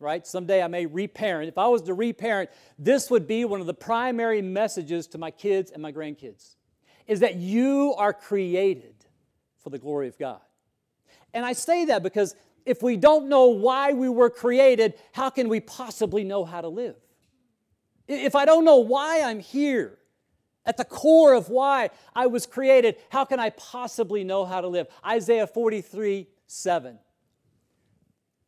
right, 0.00 0.26
someday 0.26 0.62
I 0.62 0.68
may 0.68 0.86
reparent, 0.86 1.48
if 1.48 1.58
I 1.58 1.68
was 1.68 1.82
to 1.82 1.94
reparent, 1.94 2.48
this 2.78 3.10
would 3.10 3.28
be 3.28 3.44
one 3.44 3.60
of 3.60 3.66
the 3.66 3.74
primary 3.74 4.40
messages 4.40 5.06
to 5.08 5.18
my 5.18 5.30
kids 5.30 5.70
and 5.70 5.82
my 5.82 5.92
grandkids 5.92 6.56
is 7.06 7.20
that 7.20 7.36
you 7.36 7.94
are 7.98 8.14
created 8.14 8.94
for 9.62 9.68
the 9.68 9.78
glory 9.78 10.08
of 10.08 10.18
God. 10.18 10.40
And 11.34 11.44
I 11.44 11.52
say 11.52 11.86
that 11.86 12.02
because 12.02 12.34
if 12.68 12.82
we 12.82 12.98
don't 12.98 13.28
know 13.28 13.46
why 13.46 13.94
we 13.94 14.10
were 14.10 14.28
created, 14.28 14.94
how 15.12 15.30
can 15.30 15.48
we 15.48 15.58
possibly 15.58 16.22
know 16.22 16.44
how 16.44 16.60
to 16.60 16.68
live? 16.68 16.96
If 18.06 18.34
I 18.34 18.44
don't 18.44 18.64
know 18.64 18.76
why 18.76 19.22
I'm 19.22 19.40
here, 19.40 19.98
at 20.66 20.76
the 20.76 20.84
core 20.84 21.32
of 21.32 21.48
why 21.48 21.88
I 22.14 22.26
was 22.26 22.44
created, 22.44 22.96
how 23.08 23.24
can 23.24 23.40
I 23.40 23.50
possibly 23.50 24.22
know 24.22 24.44
how 24.44 24.60
to 24.60 24.68
live? 24.68 24.86
Isaiah 25.04 25.46
43 25.46 26.26
7. 26.46 26.98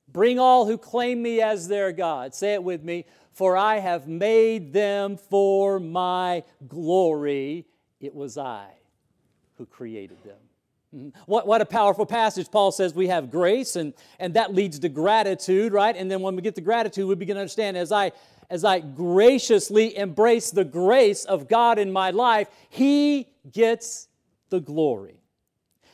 Bring 0.06 0.38
all 0.38 0.66
who 0.66 0.76
claim 0.76 1.22
me 1.22 1.40
as 1.40 1.68
their 1.68 1.90
God. 1.92 2.34
Say 2.34 2.52
it 2.54 2.62
with 2.62 2.82
me. 2.82 3.06
For 3.32 3.56
I 3.56 3.78
have 3.78 4.06
made 4.06 4.74
them 4.74 5.16
for 5.16 5.80
my 5.80 6.44
glory. 6.68 7.66
It 8.00 8.14
was 8.14 8.36
I 8.36 8.68
who 9.56 9.64
created 9.64 10.22
them. 10.24 10.49
What, 11.26 11.46
what 11.46 11.60
a 11.60 11.64
powerful 11.64 12.04
passage. 12.04 12.50
Paul 12.50 12.72
says 12.72 12.94
we 12.94 13.06
have 13.08 13.30
grace, 13.30 13.76
and, 13.76 13.94
and 14.18 14.34
that 14.34 14.54
leads 14.54 14.78
to 14.80 14.88
gratitude, 14.88 15.72
right? 15.72 15.94
And 15.96 16.10
then 16.10 16.20
when 16.20 16.34
we 16.34 16.42
get 16.42 16.56
to 16.56 16.60
gratitude, 16.60 17.06
we 17.06 17.14
begin 17.14 17.36
to 17.36 17.40
understand 17.40 17.76
as 17.76 17.92
I 17.92 18.12
as 18.50 18.64
I 18.64 18.80
graciously 18.80 19.96
embrace 19.96 20.50
the 20.50 20.64
grace 20.64 21.24
of 21.24 21.48
God 21.48 21.78
in 21.78 21.92
my 21.92 22.10
life, 22.10 22.48
He 22.68 23.28
gets 23.52 24.08
the 24.48 24.60
glory. 24.60 25.22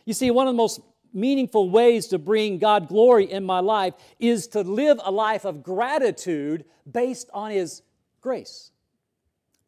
You 0.06 0.14
see, 0.14 0.30
one 0.30 0.48
of 0.48 0.54
the 0.54 0.56
most 0.56 0.80
meaningful 1.12 1.68
ways 1.68 2.06
to 2.08 2.18
bring 2.18 2.58
God 2.58 2.88
glory 2.88 3.30
in 3.30 3.44
my 3.44 3.60
life 3.60 3.94
is 4.18 4.46
to 4.48 4.62
live 4.62 4.98
a 5.04 5.10
life 5.10 5.44
of 5.44 5.62
gratitude 5.62 6.64
based 6.90 7.28
on 7.34 7.50
His 7.50 7.82
grace. 8.22 8.70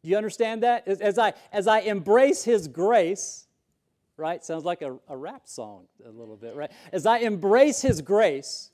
Do 0.01 0.09
you 0.09 0.17
understand 0.17 0.63
that? 0.63 0.87
As, 0.87 0.99
as 0.99 1.19
I, 1.19 1.33
as 1.51 1.67
I 1.67 1.81
embrace 1.81 2.43
His 2.43 2.67
grace, 2.67 3.45
right? 4.19 4.43
Sounds 4.43 4.65
like 4.65 4.81
a, 4.81 4.97
a 5.07 5.17
rap 5.17 5.43
song 5.45 5.85
a 6.05 6.11
little 6.11 6.35
bit, 6.35 6.55
right? 6.55 6.71
As 6.91 7.05
I 7.05 7.19
embrace 7.19 7.81
His 7.81 8.01
grace, 8.01 8.69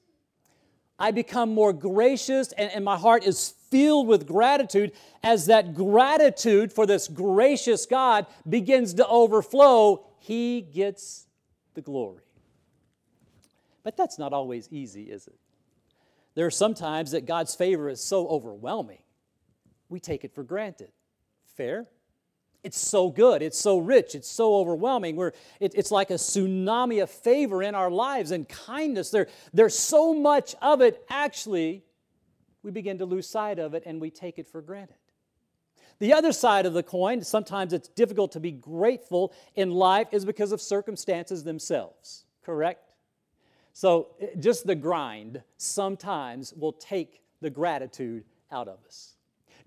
I 0.98 1.12
become 1.12 1.54
more 1.54 1.74
gracious 1.74 2.52
and, 2.54 2.72
and 2.72 2.84
my 2.84 2.98
heart 2.98 3.26
is 3.26 3.54
filled 3.70 4.08
with 4.08 4.26
gratitude 4.26 4.94
as 5.24 5.48
that 5.48 5.74
gratitude 5.74 6.72
for 6.72 6.86
this 6.86 7.08
gracious 7.08 7.86
God 7.86 8.26
begins 8.48 8.94
to 8.96 9.08
overflow. 9.08 10.06
He 10.20 10.62
gets 10.62 11.28
the 11.74 11.82
glory. 11.82 12.24
But 13.84 13.98
that's 13.98 14.18
not 14.18 14.34
always 14.34 14.68
easy, 14.72 15.04
is 15.04 15.28
it? 15.28 15.36
There 16.34 16.46
are 16.46 16.52
some 16.52 16.74
times 16.74 17.12
that 17.12 17.26
God's 17.26 17.56
favor 17.56 17.88
is 17.90 18.02
so 18.02 18.28
overwhelming, 18.28 19.04
we 19.90 20.00
take 20.00 20.24
it 20.24 20.34
for 20.34 20.44
granted. 20.44 20.92
Fair? 21.56 21.88
It's 22.66 22.80
so 22.80 23.12
good, 23.12 23.44
it's 23.44 23.60
so 23.60 23.78
rich, 23.78 24.16
it's 24.16 24.28
so 24.28 24.56
overwhelming. 24.56 25.16
We're, 25.16 25.34
it, 25.60 25.74
it's 25.76 25.92
like 25.92 26.10
a 26.10 26.16
tsunami 26.16 27.04
of 27.04 27.12
favor 27.12 27.62
in 27.62 27.76
our 27.76 27.92
lives 27.92 28.32
and 28.32 28.50
kindness. 28.50 29.12
There, 29.12 29.28
there's 29.54 29.78
so 29.78 30.16
much 30.16 30.56
of 30.64 30.82
it, 30.82 31.06
actually, 31.08 31.84
we 32.64 32.72
begin 32.72 32.98
to 32.98 33.06
lose 33.06 33.30
sight 33.30 33.60
of 33.60 33.76
it 33.76 33.84
and 33.86 34.02
we 34.02 34.10
take 34.10 34.40
it 34.40 34.48
for 34.48 34.64
granted. 34.64 34.96
The 36.00 36.12
other 36.12 36.32
side 36.32 36.66
of 36.66 36.74
the 36.74 36.82
coin, 36.82 37.22
sometimes 37.22 37.72
it's 37.72 37.88
difficult 37.88 38.32
to 38.32 38.40
be 38.40 38.52
grateful 38.52 39.32
in 39.54 39.70
life, 39.70 40.08
is 40.12 40.26
because 40.26 40.52
of 40.52 40.60
circumstances 40.60 41.44
themselves, 41.44 42.26
correct? 42.44 42.90
So 43.74 44.08
eh, 44.20 44.30
just 44.40 44.66
the 44.66 44.74
grind 44.74 45.44
sometimes 45.58 46.52
will 46.52 46.74
take 46.74 47.22
the 47.42 47.52
gratitude 47.52 48.26
out 48.52 48.68
of 48.68 48.80
us 48.88 49.15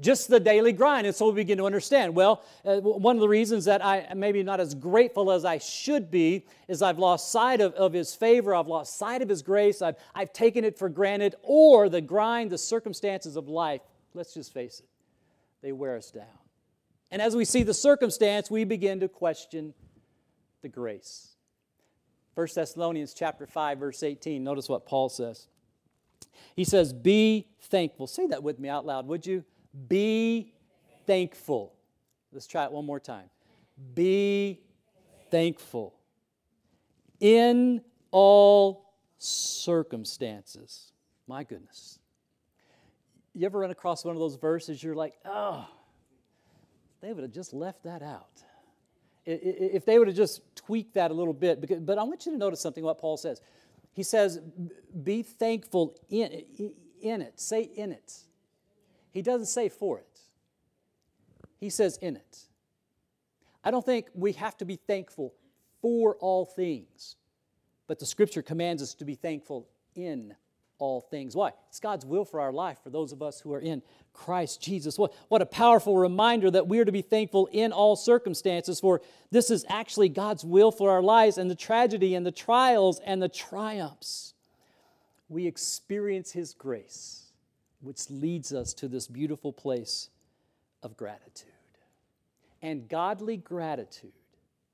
just 0.00 0.28
the 0.28 0.38
daily 0.38 0.72
grind. 0.72 1.06
And 1.06 1.14
so 1.14 1.28
we 1.28 1.34
begin 1.34 1.58
to 1.58 1.66
understand 1.66 2.14
well, 2.14 2.44
uh, 2.64 2.80
one 2.80 3.16
of 3.16 3.20
the 3.20 3.28
reasons 3.28 3.64
that 3.64 3.84
I 3.84 4.12
maybe 4.14 4.42
not 4.42 4.60
as 4.60 4.74
grateful 4.74 5.32
as 5.32 5.44
I 5.44 5.58
should 5.58 6.10
be 6.10 6.46
is 6.68 6.82
I've 6.82 6.98
lost 6.98 7.32
sight 7.32 7.60
of, 7.60 7.74
of 7.74 7.92
His 7.92 8.14
favor, 8.14 8.54
I've 8.54 8.68
lost 8.68 8.96
sight 8.96 9.22
of 9.22 9.28
His 9.28 9.42
grace, 9.42 9.82
I've, 9.82 9.96
I've 10.14 10.32
taken 10.32 10.64
it 10.64 10.78
for 10.78 10.88
granted, 10.88 11.34
or 11.42 11.88
the 11.88 12.00
grind, 12.00 12.50
the 12.50 12.58
circumstances 12.58 13.36
of 13.36 13.48
life, 13.48 13.80
let's 14.14 14.34
just 14.34 14.52
face 14.52 14.80
it, 14.80 14.88
they 15.62 15.72
wear 15.72 15.96
us 15.96 16.10
down. 16.10 16.26
And 17.10 17.22
as 17.22 17.34
we 17.34 17.44
see 17.44 17.62
the 17.62 17.74
circumstance, 17.74 18.50
we 18.50 18.64
begin 18.64 19.00
to 19.00 19.08
question 19.08 19.74
the 20.62 20.68
grace. 20.68 21.34
1 22.34 22.46
Thessalonians 22.54 23.14
chapter 23.14 23.46
5 23.46 23.78
verse 23.78 24.02
18 24.02 24.44
notice 24.44 24.68
what 24.68 24.86
Paul 24.86 25.08
says. 25.08 25.48
He 26.54 26.64
says, 26.64 26.92
"Be 26.92 27.48
thankful." 27.60 28.06
Say 28.06 28.26
that 28.26 28.42
with 28.42 28.60
me 28.60 28.68
out 28.68 28.86
loud, 28.86 29.08
would 29.08 29.26
you? 29.26 29.44
Be 29.88 30.54
thankful. 31.06 31.74
Let's 32.32 32.46
try 32.46 32.64
it 32.64 32.72
one 32.72 32.84
more 32.84 33.00
time. 33.00 33.30
Be 33.94 34.60
thankful 35.30 35.94
in 37.20 37.82
all 38.10 38.94
circumstances. 39.18 40.92
My 41.26 41.44
goodness. 41.44 41.98
You 43.34 43.46
ever 43.46 43.60
run 43.60 43.70
across 43.70 44.04
one 44.04 44.14
of 44.14 44.20
those 44.20 44.36
verses 44.36 44.82
you're 44.82 44.94
like, 44.94 45.14
oh, 45.24 45.68
they 47.00 47.12
would 47.12 47.22
have 47.22 47.32
just 47.32 47.52
left 47.52 47.84
that 47.84 48.02
out. 48.02 48.42
If 49.24 49.84
they 49.84 49.98
would 49.98 50.08
have 50.08 50.16
just 50.16 50.40
tweaked 50.56 50.94
that 50.94 51.10
a 51.10 51.14
little 51.14 51.34
bit, 51.34 51.84
but 51.84 51.98
I 51.98 52.02
want 52.02 52.24
you 52.24 52.32
to 52.32 52.38
notice 52.38 52.60
something 52.60 52.82
what 52.82 52.98
Paul 52.98 53.16
says. 53.16 53.42
He 53.92 54.02
says, 54.02 54.40
be 55.02 55.22
thankful 55.22 55.96
in, 56.08 56.44
in 57.00 57.20
it. 57.20 57.38
Say 57.38 57.62
in 57.62 57.92
it. 57.92 58.14
He 59.18 59.22
doesn't 59.22 59.46
say 59.46 59.68
for 59.68 59.98
it, 59.98 60.20
he 61.58 61.70
says 61.70 61.96
in 61.96 62.14
it. 62.14 62.38
I 63.64 63.72
don't 63.72 63.84
think 63.84 64.06
we 64.14 64.30
have 64.34 64.56
to 64.58 64.64
be 64.64 64.76
thankful 64.76 65.34
for 65.82 66.14
all 66.20 66.44
things, 66.44 67.16
but 67.88 67.98
the 67.98 68.06
scripture 68.06 68.42
commands 68.42 68.80
us 68.80 68.94
to 68.94 69.04
be 69.04 69.16
thankful 69.16 69.66
in 69.96 70.36
all 70.78 71.00
things. 71.00 71.34
Why? 71.34 71.50
It's 71.68 71.80
God's 71.80 72.06
will 72.06 72.24
for 72.24 72.40
our 72.40 72.52
life 72.52 72.78
for 72.84 72.90
those 72.90 73.10
of 73.10 73.20
us 73.20 73.40
who 73.40 73.52
are 73.52 73.58
in 73.58 73.82
Christ 74.12 74.62
Jesus. 74.62 74.96
What, 74.96 75.12
what 75.26 75.42
a 75.42 75.46
powerful 75.46 75.96
reminder 75.96 76.48
that 76.52 76.68
we 76.68 76.78
are 76.78 76.84
to 76.84 76.92
be 76.92 77.02
thankful 77.02 77.48
in 77.50 77.72
all 77.72 77.96
circumstances, 77.96 78.78
for 78.78 79.02
this 79.32 79.50
is 79.50 79.66
actually 79.68 80.10
God's 80.10 80.44
will 80.44 80.70
for 80.70 80.92
our 80.92 81.02
lives 81.02 81.38
and 81.38 81.50
the 81.50 81.56
tragedy 81.56 82.14
and 82.14 82.24
the 82.24 82.30
trials 82.30 83.00
and 83.04 83.20
the 83.20 83.28
triumphs. 83.28 84.34
We 85.28 85.48
experience 85.48 86.30
His 86.30 86.54
grace 86.54 87.27
which 87.80 88.10
leads 88.10 88.52
us 88.52 88.74
to 88.74 88.88
this 88.88 89.06
beautiful 89.06 89.52
place 89.52 90.10
of 90.82 90.96
gratitude. 90.96 91.52
And 92.60 92.88
godly 92.88 93.36
gratitude, 93.36 94.12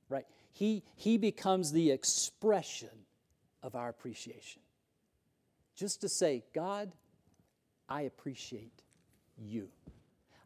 right? 0.08 0.26
He, 0.52 0.82
he 0.96 1.18
becomes 1.18 1.72
the 1.72 1.90
expression 1.90 2.88
of 3.62 3.74
our 3.74 3.88
appreciation. 3.88 4.62
Just 5.76 6.00
to 6.02 6.08
say, 6.08 6.44
God, 6.54 6.92
I 7.88 8.02
appreciate 8.02 8.82
you. 9.38 9.68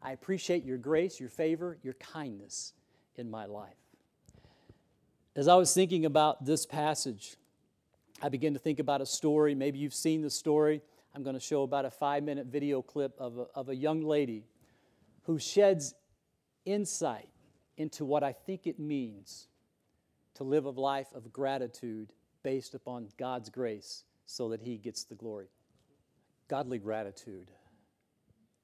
I 0.01 0.11
appreciate 0.11 0.63
your 0.63 0.77
grace, 0.77 1.19
your 1.19 1.29
favor, 1.29 1.77
your 1.83 1.93
kindness 1.95 2.73
in 3.15 3.29
my 3.29 3.45
life. 3.45 3.73
As 5.35 5.47
I 5.47 5.55
was 5.55 5.73
thinking 5.73 6.05
about 6.05 6.45
this 6.45 6.65
passage, 6.65 7.35
I 8.21 8.29
began 8.29 8.53
to 8.53 8.59
think 8.59 8.79
about 8.79 9.01
a 9.01 9.05
story. 9.05 9.55
Maybe 9.55 9.79
you've 9.79 9.93
seen 9.93 10.21
the 10.21 10.29
story 10.29 10.81
I'm 11.15 11.23
going 11.23 11.35
to 11.35 11.39
show 11.39 11.63
about 11.63 11.85
a 11.85 11.91
five 11.91 12.23
minute 12.23 12.47
video 12.47 12.81
clip 12.81 13.13
of 13.17 13.37
a, 13.37 13.45
of 13.55 13.69
a 13.69 13.75
young 13.75 14.01
lady 14.01 14.45
who 15.23 15.39
sheds 15.39 15.93
insight 16.65 17.29
into 17.77 18.05
what 18.05 18.23
I 18.23 18.33
think 18.33 18.67
it 18.67 18.79
means 18.79 19.47
to 20.35 20.43
live 20.43 20.65
a 20.65 20.69
life 20.69 21.07
of 21.15 21.33
gratitude 21.33 22.13
based 22.43 22.75
upon 22.75 23.07
God's 23.17 23.49
grace 23.49 24.03
so 24.25 24.49
that 24.49 24.61
He 24.61 24.77
gets 24.77 25.03
the 25.03 25.15
glory. 25.15 25.47
Godly 26.47 26.77
gratitude 26.77 27.51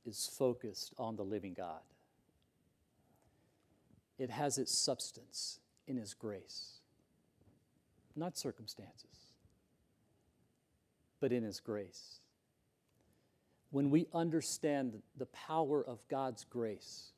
is 0.05 0.29
focused 0.37 0.93
on 0.97 1.15
the 1.15 1.23
living 1.23 1.53
God, 1.53 1.81
it 4.19 4.29
has 4.29 4.57
its 4.57 4.77
substance 4.77 5.59
in 5.87 5.97
His 5.97 6.13
grace, 6.13 6.79
not 8.15 8.37
circumstances, 8.37 9.33
but 11.19 11.31
in 11.31 11.43
His 11.43 11.59
grace 11.59 12.19
when 13.75 13.89
we 13.89 14.07
understand 14.13 14.93
the 15.17 15.25
power 15.25 15.83
of 15.85 15.99
God's 16.07 16.45
grace? 16.45 17.11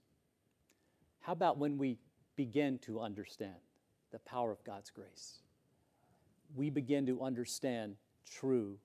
How 1.19 1.33
about 1.33 1.59
when 1.59 1.77
we 1.77 1.99
begin 2.35 2.79
to 2.79 2.99
understand 2.99 3.53
the 4.11 4.17
power 4.17 4.51
of 4.51 4.63
God's 4.63 4.89
grace? 4.89 5.37
We 6.55 6.71
begin 6.71 7.05
to 7.05 7.21
understand 7.21 7.95
true 8.25 8.79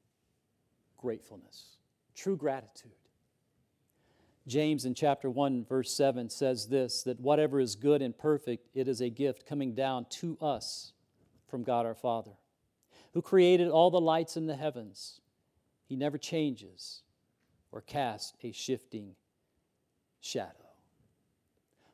gratefulness, 0.99 1.77
true 2.15 2.37
gratitude. 2.37 2.93
James 4.47 4.85
in 4.85 4.93
chapter 4.93 5.31
1, 5.31 5.65
verse 5.65 5.97
7 5.97 6.29
says 6.29 6.69
this 6.69 7.03
that 7.05 7.21
whatever 7.21 7.59
is 7.59 7.75
good 7.75 8.03
and 8.03 8.19
perfect, 8.19 8.69
it 8.75 8.87
is 8.87 9.01
a 9.01 9.09
gift 9.09 9.47
coming 9.47 9.75
down 9.75 10.05
to 10.11 10.37
us 10.43 10.93
from 11.49 11.63
God 11.63 11.87
our 11.87 11.95
Father, 11.95 12.33
who 13.15 13.23
created 13.23 13.69
all 13.69 13.91
the 13.91 13.99
lights 13.99 14.37
in 14.37 14.45
the 14.45 14.57
heavens. 14.57 15.23
He 15.87 15.97
never 15.97 16.19
changes 16.19 17.01
or 17.73 17.81
cast 17.81 18.37
a 18.43 18.53
shifting 18.53 19.17
shadow. 20.21 20.53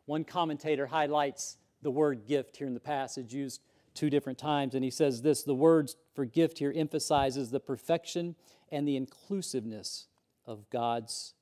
One 0.06 0.24
commentator 0.24 0.86
highlights 0.86 1.56
the 1.82 1.90
word 1.90 2.26
gift 2.26 2.56
here 2.56 2.66
in 2.66 2.74
the 2.74 2.80
passage, 2.80 3.32
used 3.32 3.60
two 3.94 4.10
different 4.10 4.38
times, 4.38 4.74
and 4.74 4.84
he 4.84 4.90
says 4.90 5.22
this 5.22 5.42
the 5.42 5.54
word 5.54 5.90
for 6.14 6.24
gift 6.24 6.58
here 6.58 6.72
emphasizes 6.74 7.50
the 7.50 7.60
perfection 7.60 8.34
and 8.70 8.86
the 8.86 8.96
inclusiveness 8.96 10.06
of 10.46 10.68
God's 10.70 11.34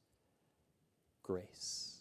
grace. 1.23 1.97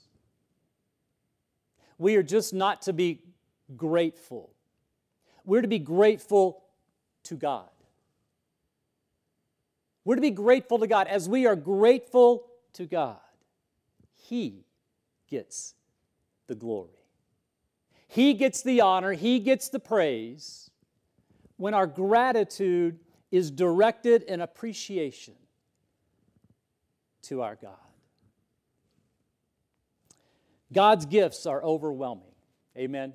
We 1.98 2.16
are 2.16 2.24
just 2.24 2.54
not 2.54 2.82
to 2.84 2.94
be 2.94 3.22
grateful, 3.76 4.52
we're 5.46 5.62
to 5.62 5.68
be 5.68 5.80
grateful 5.80 6.64
to 7.24 7.36
God. 7.36 7.70
We're 10.06 10.16
to 10.16 10.22
be 10.22 10.32
grateful 10.32 10.80
to 10.80 10.88
God. 10.88 11.08
As 11.08 11.28
we 11.28 11.48
are 11.48 11.56
grateful 11.56 12.46
to 12.74 12.86
God, 12.86 13.18
He 14.14 14.66
gets 15.28 15.74
the 16.48 16.56
glory. 16.56 16.92
He 18.08 18.36
gets 18.36 18.62
the 18.62 18.82
honor, 18.82 19.12
He 19.12 19.40
gets 19.40 19.70
the 19.70 19.80
praise 19.80 20.70
when 21.58 21.74
our 21.74 21.88
gratitude 21.88 23.00
is 23.32 23.50
directed 23.50 24.24
in 24.24 24.42
appreciation 24.42 25.34
to 27.24 27.42
our 27.42 27.56
God. 27.56 27.74
God's 30.72 31.06
gifts 31.06 31.46
are 31.46 31.64
overwhelming. 31.64 32.24
Amen. 32.78 33.14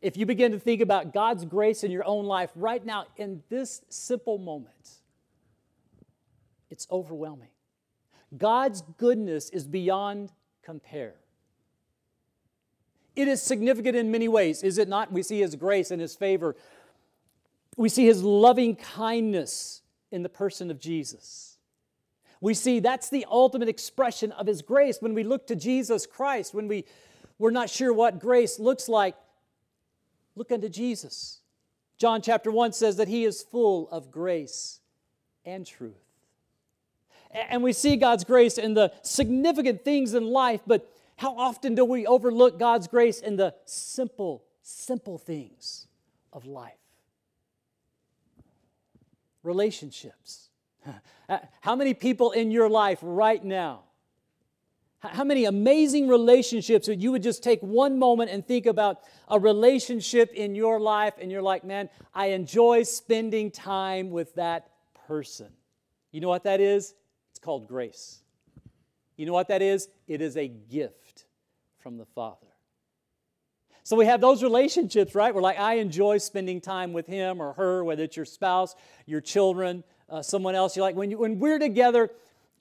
If 0.00 0.16
you 0.16 0.26
begin 0.26 0.52
to 0.52 0.58
think 0.58 0.80
about 0.80 1.12
God's 1.12 1.44
grace 1.44 1.84
in 1.84 1.90
your 1.90 2.04
own 2.04 2.24
life 2.24 2.50
right 2.56 2.84
now, 2.84 3.06
in 3.16 3.42
this 3.48 3.82
simple 3.88 4.38
moment, 4.38 5.00
it's 6.74 6.88
overwhelming. 6.90 7.50
God's 8.36 8.82
goodness 8.98 9.48
is 9.50 9.64
beyond 9.64 10.32
compare. 10.64 11.14
It 13.14 13.28
is 13.28 13.40
significant 13.40 13.94
in 13.94 14.10
many 14.10 14.26
ways, 14.26 14.64
is 14.64 14.76
it 14.78 14.88
not? 14.88 15.12
We 15.12 15.22
see 15.22 15.38
His 15.38 15.54
grace 15.54 15.92
and 15.92 16.00
His 16.00 16.16
favor. 16.16 16.56
We 17.76 17.88
see 17.88 18.06
His 18.06 18.24
loving 18.24 18.74
kindness 18.74 19.82
in 20.10 20.24
the 20.24 20.28
person 20.28 20.68
of 20.68 20.80
Jesus. 20.80 21.58
We 22.40 22.54
see 22.54 22.80
that's 22.80 23.08
the 23.08 23.24
ultimate 23.30 23.68
expression 23.68 24.32
of 24.32 24.48
His 24.48 24.60
grace. 24.60 24.98
When 24.98 25.14
we 25.14 25.22
look 25.22 25.46
to 25.46 25.54
Jesus 25.54 26.06
Christ, 26.06 26.54
when 26.54 26.66
we, 26.66 26.86
we're 27.38 27.52
not 27.52 27.70
sure 27.70 27.92
what 27.92 28.18
grace 28.18 28.58
looks 28.58 28.88
like, 28.88 29.14
look 30.34 30.50
unto 30.50 30.68
Jesus. 30.68 31.38
John 31.98 32.20
chapter 32.20 32.50
1 32.50 32.72
says 32.72 32.96
that 32.96 33.06
He 33.06 33.24
is 33.24 33.44
full 33.44 33.88
of 33.90 34.10
grace 34.10 34.80
and 35.44 35.64
truth. 35.64 36.03
And 37.34 37.62
we 37.62 37.72
see 37.72 37.96
God's 37.96 38.24
grace 38.24 38.58
in 38.58 38.74
the 38.74 38.92
significant 39.02 39.84
things 39.84 40.14
in 40.14 40.24
life, 40.24 40.60
but 40.66 40.88
how 41.16 41.36
often 41.36 41.74
do 41.74 41.84
we 41.84 42.06
overlook 42.06 42.58
God's 42.58 42.86
grace 42.86 43.20
in 43.20 43.36
the 43.36 43.54
simple, 43.64 44.44
simple 44.62 45.18
things 45.18 45.86
of 46.32 46.46
life? 46.46 46.72
Relationships. 49.42 50.48
How 51.60 51.76
many 51.76 51.92
people 51.92 52.32
in 52.32 52.50
your 52.50 52.68
life 52.68 52.98
right 53.02 53.44
now? 53.44 53.82
How 55.00 55.24
many 55.24 55.44
amazing 55.44 56.08
relationships 56.08 56.86
that 56.86 56.96
you 56.96 57.12
would 57.12 57.22
just 57.22 57.42
take 57.42 57.60
one 57.60 57.98
moment 57.98 58.30
and 58.30 58.46
think 58.46 58.64
about 58.64 59.00
a 59.28 59.38
relationship 59.38 60.32
in 60.32 60.54
your 60.54 60.80
life 60.80 61.14
and 61.20 61.30
you're 61.30 61.42
like, 61.42 61.62
man, 61.62 61.90
I 62.14 62.28
enjoy 62.28 62.84
spending 62.84 63.50
time 63.50 64.10
with 64.10 64.34
that 64.36 64.70
person. 65.06 65.48
You 66.10 66.22
know 66.22 66.28
what 66.28 66.44
that 66.44 66.60
is? 66.60 66.94
Called 67.44 67.68
grace. 67.68 68.22
You 69.18 69.26
know 69.26 69.34
what 69.34 69.48
that 69.48 69.60
is? 69.60 69.88
It 70.08 70.22
is 70.22 70.36
a 70.38 70.48
gift 70.48 71.26
from 71.78 71.98
the 71.98 72.06
Father. 72.06 72.46
So 73.82 73.96
we 73.96 74.06
have 74.06 74.22
those 74.22 74.42
relationships, 74.42 75.14
right? 75.14 75.34
We're 75.34 75.42
like, 75.42 75.58
I 75.58 75.74
enjoy 75.74 76.16
spending 76.16 76.62
time 76.62 76.94
with 76.94 77.06
him 77.06 77.42
or 77.42 77.52
her, 77.52 77.84
whether 77.84 78.02
it's 78.02 78.16
your 78.16 78.24
spouse, 78.24 78.74
your 79.04 79.20
children, 79.20 79.84
uh, 80.08 80.22
someone 80.22 80.54
else. 80.54 80.74
You're 80.74 80.86
like, 80.86 80.96
when, 80.96 81.10
you, 81.10 81.18
when 81.18 81.38
we're 81.38 81.58
together, 81.58 82.08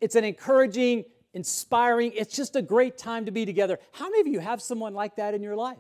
it's 0.02 0.16
an 0.16 0.26
encouraging, 0.26 1.06
inspiring, 1.34 2.12
it's 2.14 2.36
just 2.36 2.58
a 2.58 2.62
great 2.62 2.98
time 2.98 3.26
to 3.26 3.32
be 3.32 3.46
together. 3.46 3.80
How 3.94 4.10
many 4.10 4.20
of 4.20 4.28
you 4.28 4.40
have 4.40 4.62
someone 4.62 4.94
like 4.94 5.16
that 5.16 5.34
in 5.34 5.42
your 5.42 5.56
life? 5.56 5.78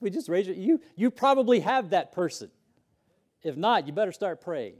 we 0.00 0.10
just 0.10 0.28
raise 0.28 0.48
it. 0.48 0.58
You, 0.58 0.82
you 0.96 1.10
probably 1.10 1.60
have 1.60 1.90
that 1.90 2.12
person. 2.12 2.50
If 3.42 3.56
not, 3.56 3.86
you 3.86 3.94
better 3.94 4.12
start 4.12 4.42
praying. 4.42 4.74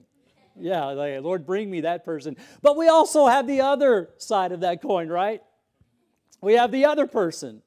Yeah, 0.59 0.87
like, 0.87 1.23
Lord, 1.23 1.47
bring 1.47 1.71
me 1.71 1.83
that 1.83 2.05
person. 2.05 2.37
But 2.63 2.77
we 2.77 2.89
also 2.89 3.27
have 3.27 3.47
the 3.47 3.61
other 3.61 4.11
side 4.19 4.53
of 4.53 4.61
that 4.61 4.81
coin, 4.81 5.09
right? 5.09 5.43
We 6.41 6.55
have 6.55 6.73
the 6.73 6.87
other 6.87 7.07
person. 7.07 7.63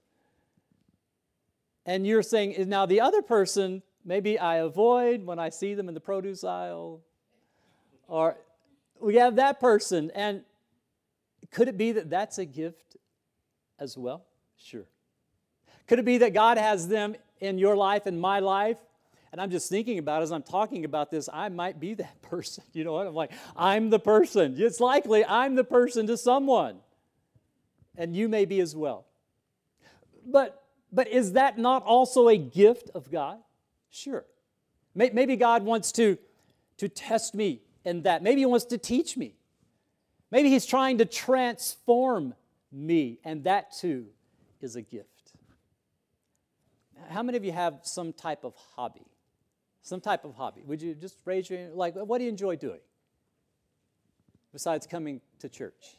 And 1.86 2.06
you're 2.06 2.24
saying, 2.24 2.56
now 2.70 2.86
the 2.86 3.02
other 3.02 3.22
person, 3.22 3.82
maybe 4.06 4.38
I 4.38 4.58
avoid 4.58 5.26
when 5.26 5.40
I 5.40 5.50
see 5.50 5.74
them 5.74 5.88
in 5.88 5.94
the 5.94 6.00
produce 6.00 6.44
aisle. 6.44 7.02
Or 8.08 8.38
we 9.00 9.16
have 9.16 9.36
that 9.38 9.60
person. 9.60 10.12
And 10.16 10.44
could 11.52 11.68
it 11.68 11.78
be 11.78 11.92
that 11.94 12.10
that's 12.10 12.38
a 12.38 12.46
gift 12.46 12.98
as 13.80 13.98
well? 13.98 14.26
Sure. 14.58 14.86
Could 15.88 16.00
it 16.00 16.06
be 16.06 16.20
that 16.20 16.34
God 16.34 16.58
has 16.58 16.88
them 16.88 17.16
in 17.40 17.58
your 17.58 17.76
life 17.76 18.06
and 18.06 18.20
my 18.20 18.40
life 18.40 18.78
and 19.32 19.40
I'm 19.40 19.52
just 19.52 19.70
thinking 19.70 20.00
about 20.00 20.22
as 20.22 20.32
I'm 20.32 20.44
talking 20.44 20.86
about 20.86 21.12
this, 21.12 21.30
I 21.32 21.50
might 21.50 21.80
be 21.80 21.94
that 21.96 22.22
person. 22.24 22.64
You 22.74 22.84
know 22.84 22.94
what? 22.94 23.08
I'm 23.08 23.14
like, 23.14 23.32
I'm 23.56 23.90
the 23.90 24.00
person. 24.00 24.56
It's 24.58 24.80
likely 24.80 25.26
I'm 25.26 25.56
the 25.56 25.64
person 25.64 26.08
to 26.08 26.18
someone. 26.18 26.78
And 27.98 28.16
you 28.16 28.30
may 28.30 28.46
be 28.46 28.60
as 28.62 28.76
well. 28.76 29.06
But 30.26 30.64
but 30.92 31.08
is 31.08 31.34
that 31.34 31.58
not 31.58 31.84
also 31.84 32.28
a 32.28 32.38
gift 32.38 32.90
of 32.96 33.12
God? 33.12 33.40
Sure. 33.90 34.26
Maybe 34.96 35.36
God 35.36 35.64
wants 35.64 35.92
to, 35.94 36.18
to 36.78 36.90
test 36.90 37.36
me 37.36 37.62
in 37.86 38.04
that. 38.04 38.24
Maybe 38.24 38.42
He 38.42 38.46
wants 38.46 38.66
to 38.66 38.78
teach 38.78 39.16
me. 39.16 39.36
Maybe 40.32 40.50
He's 40.50 40.66
trying 40.66 40.98
to 40.98 41.06
transform 41.06 42.34
me, 42.72 43.20
and 43.24 43.44
that 43.44 43.72
too 43.72 44.08
is 44.62 44.76
a 44.76 44.82
gift. 44.82 45.34
How 47.10 47.24
many 47.24 47.38
of 47.38 47.46
you 47.46 47.52
have 47.52 47.80
some 47.84 48.14
type 48.14 48.44
of 48.44 48.56
hobby? 48.76 49.06
Some 49.90 50.00
type 50.00 50.24
of 50.24 50.36
hobby. 50.36 50.62
Would 50.66 50.82
you 50.82 50.94
just 50.94 51.18
raise 51.26 51.50
your 51.50 51.60
hand? 51.60 51.74
like 51.74 51.96
what 51.96 52.20
do 52.20 52.24
you 52.24 52.30
enjoy 52.30 52.56
doing? 52.56 52.80
Besides 54.54 54.88
coming 54.88 55.20
to 55.40 55.50
church. 55.50 55.98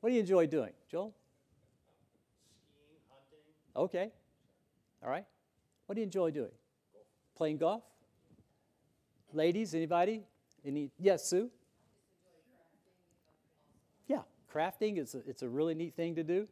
What 0.00 0.10
do 0.10 0.14
you 0.14 0.20
enjoy 0.20 0.46
doing, 0.46 0.72
Joel? 0.90 1.14
Skiing, 2.68 3.00
hunting. 3.10 3.38
Okay. 3.76 4.10
All 5.02 5.10
right. 5.10 5.24
What 5.86 5.94
do 5.94 6.00
you 6.00 6.04
enjoy 6.04 6.30
doing? 6.30 6.50
Golf. 6.92 7.04
Playing 7.36 7.58
golf? 7.58 7.82
Ladies, 9.32 9.74
anybody? 9.74 10.22
Any 10.64 10.90
yes, 10.98 11.28
Sue? 11.28 11.50
Yeah, 14.08 14.22
crafting 14.52 14.98
is 14.98 15.14
a, 15.14 15.18
it's 15.28 15.42
a 15.42 15.48
really 15.48 15.74
neat 15.74 15.94
thing 15.94 16.16
to 16.16 16.24
do. 16.24 16.48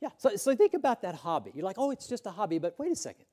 Yeah, 0.00 0.10
so, 0.16 0.36
so 0.36 0.54
think 0.54 0.74
about 0.74 1.02
that 1.02 1.14
hobby. 1.14 1.52
You're 1.54 1.64
like, 1.64 1.78
oh, 1.78 1.90
it's 1.90 2.08
just 2.08 2.26
a 2.26 2.30
hobby, 2.30 2.58
but 2.58 2.78
wait 2.78 2.92
a 2.92 2.96
second. 2.96 3.26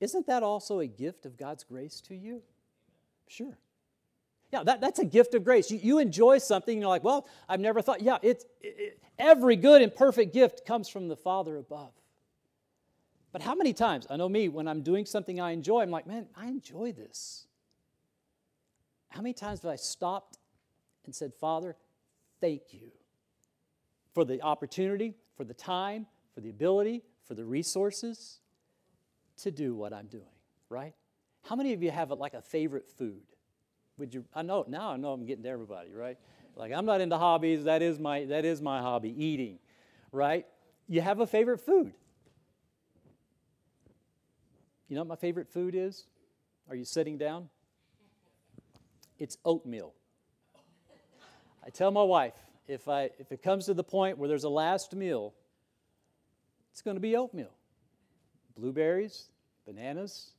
Isn't 0.00 0.26
that 0.26 0.42
also 0.42 0.80
a 0.80 0.86
gift 0.86 1.26
of 1.26 1.36
God's 1.36 1.64
grace 1.64 2.00
to 2.02 2.14
you? 2.14 2.42
Sure. 3.28 3.58
Yeah, 4.52 4.62
that, 4.62 4.80
that's 4.80 4.98
a 4.98 5.04
gift 5.04 5.34
of 5.34 5.42
grace. 5.42 5.70
You, 5.70 5.78
you 5.82 5.98
enjoy 5.98 6.38
something, 6.38 6.74
and 6.74 6.82
you're 6.82 6.88
like, 6.88 7.02
well, 7.02 7.26
I've 7.48 7.60
never 7.60 7.82
thought. 7.82 8.02
Yeah, 8.02 8.18
it's, 8.22 8.44
it, 8.60 9.00
every 9.18 9.56
good 9.56 9.82
and 9.82 9.94
perfect 9.94 10.32
gift 10.32 10.64
comes 10.66 10.88
from 10.88 11.08
the 11.08 11.16
Father 11.16 11.56
above. 11.56 11.92
But 13.32 13.42
how 13.42 13.54
many 13.54 13.72
times, 13.72 14.06
I 14.08 14.16
know 14.16 14.28
me, 14.28 14.48
when 14.48 14.68
I'm 14.68 14.82
doing 14.82 15.04
something 15.04 15.40
I 15.40 15.50
enjoy, 15.50 15.82
I'm 15.82 15.90
like, 15.90 16.06
man, 16.06 16.26
I 16.36 16.46
enjoy 16.46 16.92
this. 16.92 17.46
How 19.08 19.20
many 19.20 19.34
times 19.34 19.62
have 19.62 19.70
I 19.70 19.76
stopped 19.76 20.38
and 21.04 21.14
said, 21.14 21.32
Father, 21.34 21.76
thank 22.40 22.62
you 22.70 22.92
for 24.14 24.24
the 24.24 24.40
opportunity, 24.42 25.14
for 25.36 25.44
the 25.44 25.54
time, 25.54 26.06
for 26.34 26.40
the 26.40 26.50
ability, 26.50 27.02
for 27.26 27.34
the 27.34 27.44
resources? 27.44 28.40
To 29.38 29.50
do 29.50 29.74
what 29.74 29.92
I'm 29.92 30.06
doing, 30.06 30.24
right? 30.68 30.94
How 31.42 31.56
many 31.56 31.72
of 31.72 31.82
you 31.82 31.90
have 31.90 32.10
like 32.10 32.34
a 32.34 32.42
favorite 32.42 32.88
food? 32.88 33.22
Would 33.98 34.14
you 34.14 34.24
I 34.34 34.42
know 34.42 34.64
now 34.68 34.90
I 34.90 34.96
know 34.96 35.12
I'm 35.12 35.24
getting 35.24 35.44
to 35.44 35.48
everybody, 35.48 35.92
right? 35.92 36.18
Like 36.54 36.72
I'm 36.72 36.86
not 36.86 37.00
into 37.00 37.16
hobbies, 37.16 37.64
that 37.64 37.82
is 37.82 37.98
my 37.98 38.24
that 38.26 38.44
is 38.44 38.60
my 38.60 38.80
hobby, 38.80 39.10
eating, 39.10 39.58
right? 40.12 40.46
You 40.88 41.00
have 41.00 41.20
a 41.20 41.26
favorite 41.26 41.60
food. 41.60 41.92
You 44.88 44.94
know 44.94 45.02
what 45.02 45.08
my 45.08 45.16
favorite 45.16 45.48
food 45.48 45.74
is? 45.74 46.06
Are 46.68 46.76
you 46.76 46.84
sitting 46.84 47.18
down? 47.18 47.48
It's 49.18 49.36
oatmeal. 49.44 49.94
I 51.64 51.70
tell 51.70 51.90
my 51.90 52.02
wife, 52.02 52.34
if 52.68 52.88
I 52.88 53.10
if 53.18 53.32
it 53.32 53.42
comes 53.42 53.66
to 53.66 53.74
the 53.74 53.84
point 53.84 54.18
where 54.18 54.28
there's 54.28 54.44
a 54.44 54.48
last 54.48 54.94
meal, 54.94 55.34
it's 56.70 56.82
going 56.82 56.96
to 56.96 57.00
be 57.00 57.16
oatmeal 57.16 57.55
blueberries, 58.56 59.26
bananas. 59.66 60.32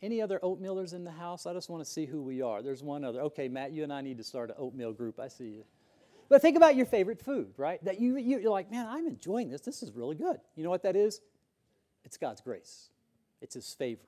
Any 0.00 0.22
other 0.22 0.38
oatmealers 0.42 0.94
in 0.94 1.04
the 1.04 1.10
house? 1.10 1.44
I 1.44 1.52
just 1.52 1.68
want 1.68 1.84
to 1.84 1.90
see 1.90 2.06
who 2.06 2.22
we 2.22 2.40
are. 2.40 2.62
There's 2.62 2.82
one 2.82 3.04
other. 3.04 3.20
Okay, 3.22 3.48
Matt, 3.48 3.72
you 3.72 3.82
and 3.82 3.92
I 3.92 4.00
need 4.00 4.18
to 4.18 4.24
start 4.24 4.50
an 4.50 4.56
oatmeal 4.58 4.92
group. 4.92 5.18
I 5.18 5.28
see 5.28 5.48
you. 5.48 5.64
But 6.28 6.42
think 6.42 6.56
about 6.56 6.76
your 6.76 6.86
favorite 6.86 7.20
food, 7.20 7.54
right? 7.56 7.82
That 7.84 8.00
you, 8.00 8.16
you, 8.16 8.38
you're 8.38 8.50
like, 8.50 8.70
man, 8.70 8.86
I'm 8.88 9.06
enjoying 9.06 9.48
this. 9.48 9.62
This 9.62 9.82
is 9.82 9.92
really 9.92 10.14
good. 10.14 10.38
You 10.56 10.62
know 10.62 10.70
what 10.70 10.82
that 10.82 10.94
is? 10.94 11.20
It's 12.04 12.16
God's 12.16 12.40
grace, 12.40 12.90
it's 13.40 13.54
His 13.54 13.74
favor, 13.74 14.00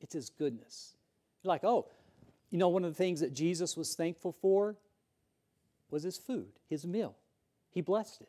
it's 0.00 0.14
His 0.14 0.30
goodness. 0.30 0.94
You're 1.42 1.48
like, 1.48 1.64
oh, 1.64 1.86
you 2.50 2.58
know, 2.58 2.68
one 2.68 2.84
of 2.84 2.90
the 2.90 2.96
things 2.96 3.20
that 3.20 3.32
Jesus 3.32 3.76
was 3.76 3.94
thankful 3.94 4.32
for 4.40 4.76
was 5.90 6.02
His 6.02 6.18
food, 6.18 6.48
His 6.68 6.86
meal. 6.86 7.16
He 7.70 7.80
blessed 7.80 8.20
it. 8.22 8.28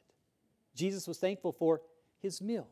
Jesus 0.75 1.07
was 1.07 1.17
thankful 1.17 1.51
for 1.51 1.81
His 2.21 2.41
meal. 2.41 2.67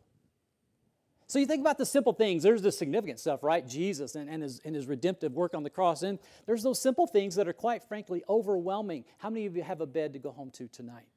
So 1.27 1.39
you 1.39 1.45
think 1.45 1.59
about 1.59 1.77
the 1.77 1.85
simple 1.85 2.13
things. 2.13 2.41
There's 2.43 2.61
the 2.61 2.71
significant 2.71 3.19
stuff, 3.19 3.43
right? 3.43 3.67
Jesus 3.67 4.15
and, 4.15 4.29
and, 4.29 4.41
his, 4.41 4.61
and 4.63 4.73
his 4.73 4.87
redemptive 4.87 5.33
work 5.33 5.53
on 5.53 5.63
the 5.63 5.69
cross. 5.69 6.01
And 6.01 6.19
there's 6.45 6.63
those 6.63 6.81
simple 6.81 7.05
things 7.05 7.35
that 7.35 7.49
are 7.49 7.53
quite 7.53 7.83
frankly 7.83 8.23
overwhelming. 8.29 9.03
How 9.17 9.29
many 9.29 9.45
of 9.45 9.55
you 9.55 9.63
have 9.63 9.81
a 9.81 9.85
bed 9.85 10.13
to 10.13 10.19
go 10.19 10.31
home 10.31 10.51
to 10.51 10.69
tonight? 10.69 11.07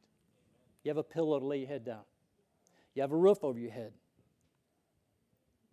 You 0.82 0.90
have 0.90 0.96
a 0.96 1.04
pillow 1.04 1.38
to 1.38 1.46
lay 1.46 1.58
your 1.58 1.68
head 1.68 1.84
down. 1.84 2.02
You 2.94 3.02
have 3.02 3.12
a 3.12 3.16
roof 3.16 3.38
over 3.42 3.58
your 3.58 3.70
head. 3.70 3.92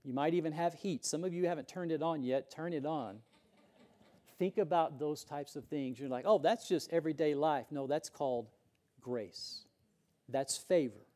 You 0.03 0.13
might 0.13 0.35
even 0.35 0.53
have 0.53 0.75
heat. 0.75 1.03
Some 1.03 1.23
of 1.23 1.33
you 1.33 1.47
haven't 1.47 1.67
turned 1.67 1.91
it 1.91 2.03
on 2.03 2.21
yet. 2.21 2.51
Turn 2.51 2.73
it 2.73 2.85
on. 2.85 3.17
Think 4.37 4.59
about 4.59 4.99
those 4.99 5.23
types 5.23 5.55
of 5.55 5.65
things. 5.65 5.99
You're 5.99 6.09
like, 6.09 6.25
oh, 6.27 6.37
that's 6.37 6.67
just 6.67 6.93
everyday 6.93 7.33
life. 7.33 7.65
No, 7.71 7.87
that's 7.87 8.09
called 8.09 8.49
grace. 9.01 9.63
That's 10.29 10.55
favor. 10.57 11.06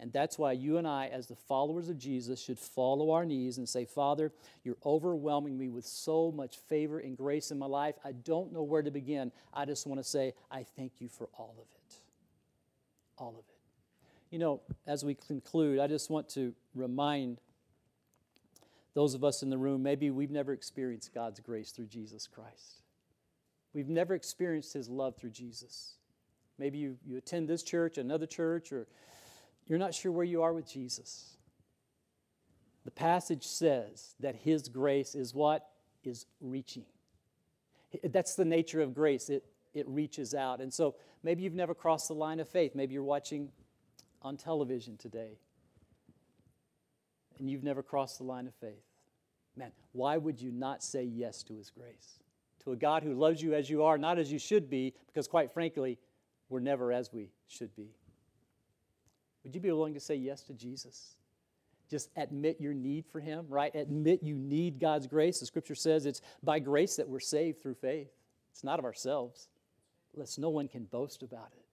And 0.00 0.10
that's 0.14 0.38
why 0.38 0.52
you 0.52 0.78
and 0.78 0.88
I, 0.88 1.08
as 1.08 1.26
the 1.26 1.36
followers 1.36 1.90
of 1.90 1.98
Jesus, 1.98 2.40
should 2.40 2.58
fall 2.58 3.10
our 3.12 3.26
knees 3.26 3.58
and 3.58 3.68
say, 3.68 3.84
Father, 3.84 4.32
you're 4.64 4.78
overwhelming 4.84 5.58
me 5.58 5.68
with 5.68 5.84
so 5.84 6.32
much 6.32 6.56
favor 6.56 6.98
and 6.98 7.14
grace 7.14 7.50
in 7.50 7.58
my 7.58 7.66
life. 7.66 7.96
I 8.02 8.12
don't 8.12 8.50
know 8.50 8.62
where 8.62 8.80
to 8.80 8.90
begin. 8.90 9.30
I 9.52 9.66
just 9.66 9.86
want 9.86 10.00
to 10.00 10.04
say, 10.04 10.32
I 10.50 10.64
thank 10.74 10.92
you 11.00 11.08
for 11.08 11.28
all 11.36 11.54
of 11.58 11.66
it. 11.70 11.94
All 13.18 13.34
of 13.38 13.44
it. 13.50 13.60
You 14.30 14.38
know, 14.38 14.62
as 14.86 15.04
we 15.04 15.14
conclude, 15.14 15.78
I 15.78 15.86
just 15.86 16.08
want 16.08 16.30
to 16.30 16.54
remind 16.74 17.42
those 18.94 19.12
of 19.12 19.22
us 19.22 19.42
in 19.42 19.50
the 19.50 19.58
room, 19.58 19.82
maybe 19.82 20.10
we've 20.10 20.30
never 20.30 20.54
experienced 20.54 21.12
God's 21.12 21.40
grace 21.40 21.72
through 21.72 21.86
Jesus 21.86 22.26
Christ. 22.26 22.82
We've 23.74 23.88
never 23.88 24.14
experienced 24.14 24.72
His 24.72 24.88
love 24.88 25.16
through 25.16 25.30
Jesus. 25.30 25.96
Maybe 26.58 26.78
you, 26.78 26.96
you 27.06 27.18
attend 27.18 27.48
this 27.48 27.62
church, 27.62 27.98
another 27.98 28.26
church, 28.26 28.72
or 28.72 28.86
you're 29.70 29.78
not 29.78 29.94
sure 29.94 30.10
where 30.10 30.24
you 30.24 30.42
are 30.42 30.52
with 30.52 30.68
Jesus. 30.68 31.36
The 32.84 32.90
passage 32.90 33.46
says 33.46 34.16
that 34.18 34.34
His 34.34 34.68
grace 34.68 35.14
is 35.14 35.32
what? 35.32 35.64
Is 36.02 36.26
reaching. 36.40 36.84
That's 38.02 38.34
the 38.34 38.44
nature 38.44 38.80
of 38.80 38.94
grace. 38.94 39.30
It, 39.30 39.44
it 39.72 39.86
reaches 39.88 40.34
out. 40.34 40.60
And 40.60 40.74
so 40.74 40.96
maybe 41.22 41.44
you've 41.44 41.54
never 41.54 41.72
crossed 41.72 42.08
the 42.08 42.14
line 42.14 42.40
of 42.40 42.48
faith. 42.48 42.74
Maybe 42.74 42.94
you're 42.94 43.04
watching 43.04 43.50
on 44.22 44.36
television 44.36 44.96
today 44.96 45.38
and 47.38 47.48
you've 47.48 47.62
never 47.62 47.82
crossed 47.82 48.18
the 48.18 48.24
line 48.24 48.48
of 48.48 48.54
faith. 48.56 48.82
Man, 49.56 49.70
why 49.92 50.16
would 50.16 50.40
you 50.40 50.50
not 50.50 50.82
say 50.82 51.04
yes 51.04 51.44
to 51.44 51.54
His 51.54 51.70
grace? 51.70 52.18
To 52.64 52.72
a 52.72 52.76
God 52.76 53.04
who 53.04 53.14
loves 53.14 53.40
you 53.40 53.54
as 53.54 53.70
you 53.70 53.84
are, 53.84 53.98
not 53.98 54.18
as 54.18 54.32
you 54.32 54.38
should 54.40 54.68
be, 54.68 54.94
because 55.06 55.28
quite 55.28 55.52
frankly, 55.52 55.96
we're 56.48 56.58
never 56.58 56.92
as 56.92 57.12
we 57.12 57.30
should 57.46 57.74
be. 57.76 57.90
Would 59.44 59.54
you 59.54 59.60
be 59.60 59.72
willing 59.72 59.94
to 59.94 60.00
say 60.00 60.16
yes 60.16 60.42
to 60.44 60.54
Jesus? 60.54 61.16
Just 61.90 62.10
admit 62.16 62.60
your 62.60 62.74
need 62.74 63.04
for 63.10 63.20
Him, 63.20 63.46
right? 63.48 63.74
Admit 63.74 64.22
you 64.22 64.36
need 64.36 64.78
God's 64.78 65.06
grace. 65.06 65.40
The 65.40 65.46
scripture 65.46 65.74
says 65.74 66.06
it's 66.06 66.20
by 66.42 66.58
grace 66.60 66.96
that 66.96 67.08
we're 67.08 67.20
saved 67.20 67.60
through 67.60 67.74
faith. 67.74 68.10
It's 68.52 68.62
not 68.62 68.78
of 68.78 68.84
ourselves, 68.84 69.48
lest 70.14 70.38
no 70.38 70.50
one 70.50 70.68
can 70.68 70.84
boast 70.84 71.22
about 71.22 71.50
it. 71.52 71.64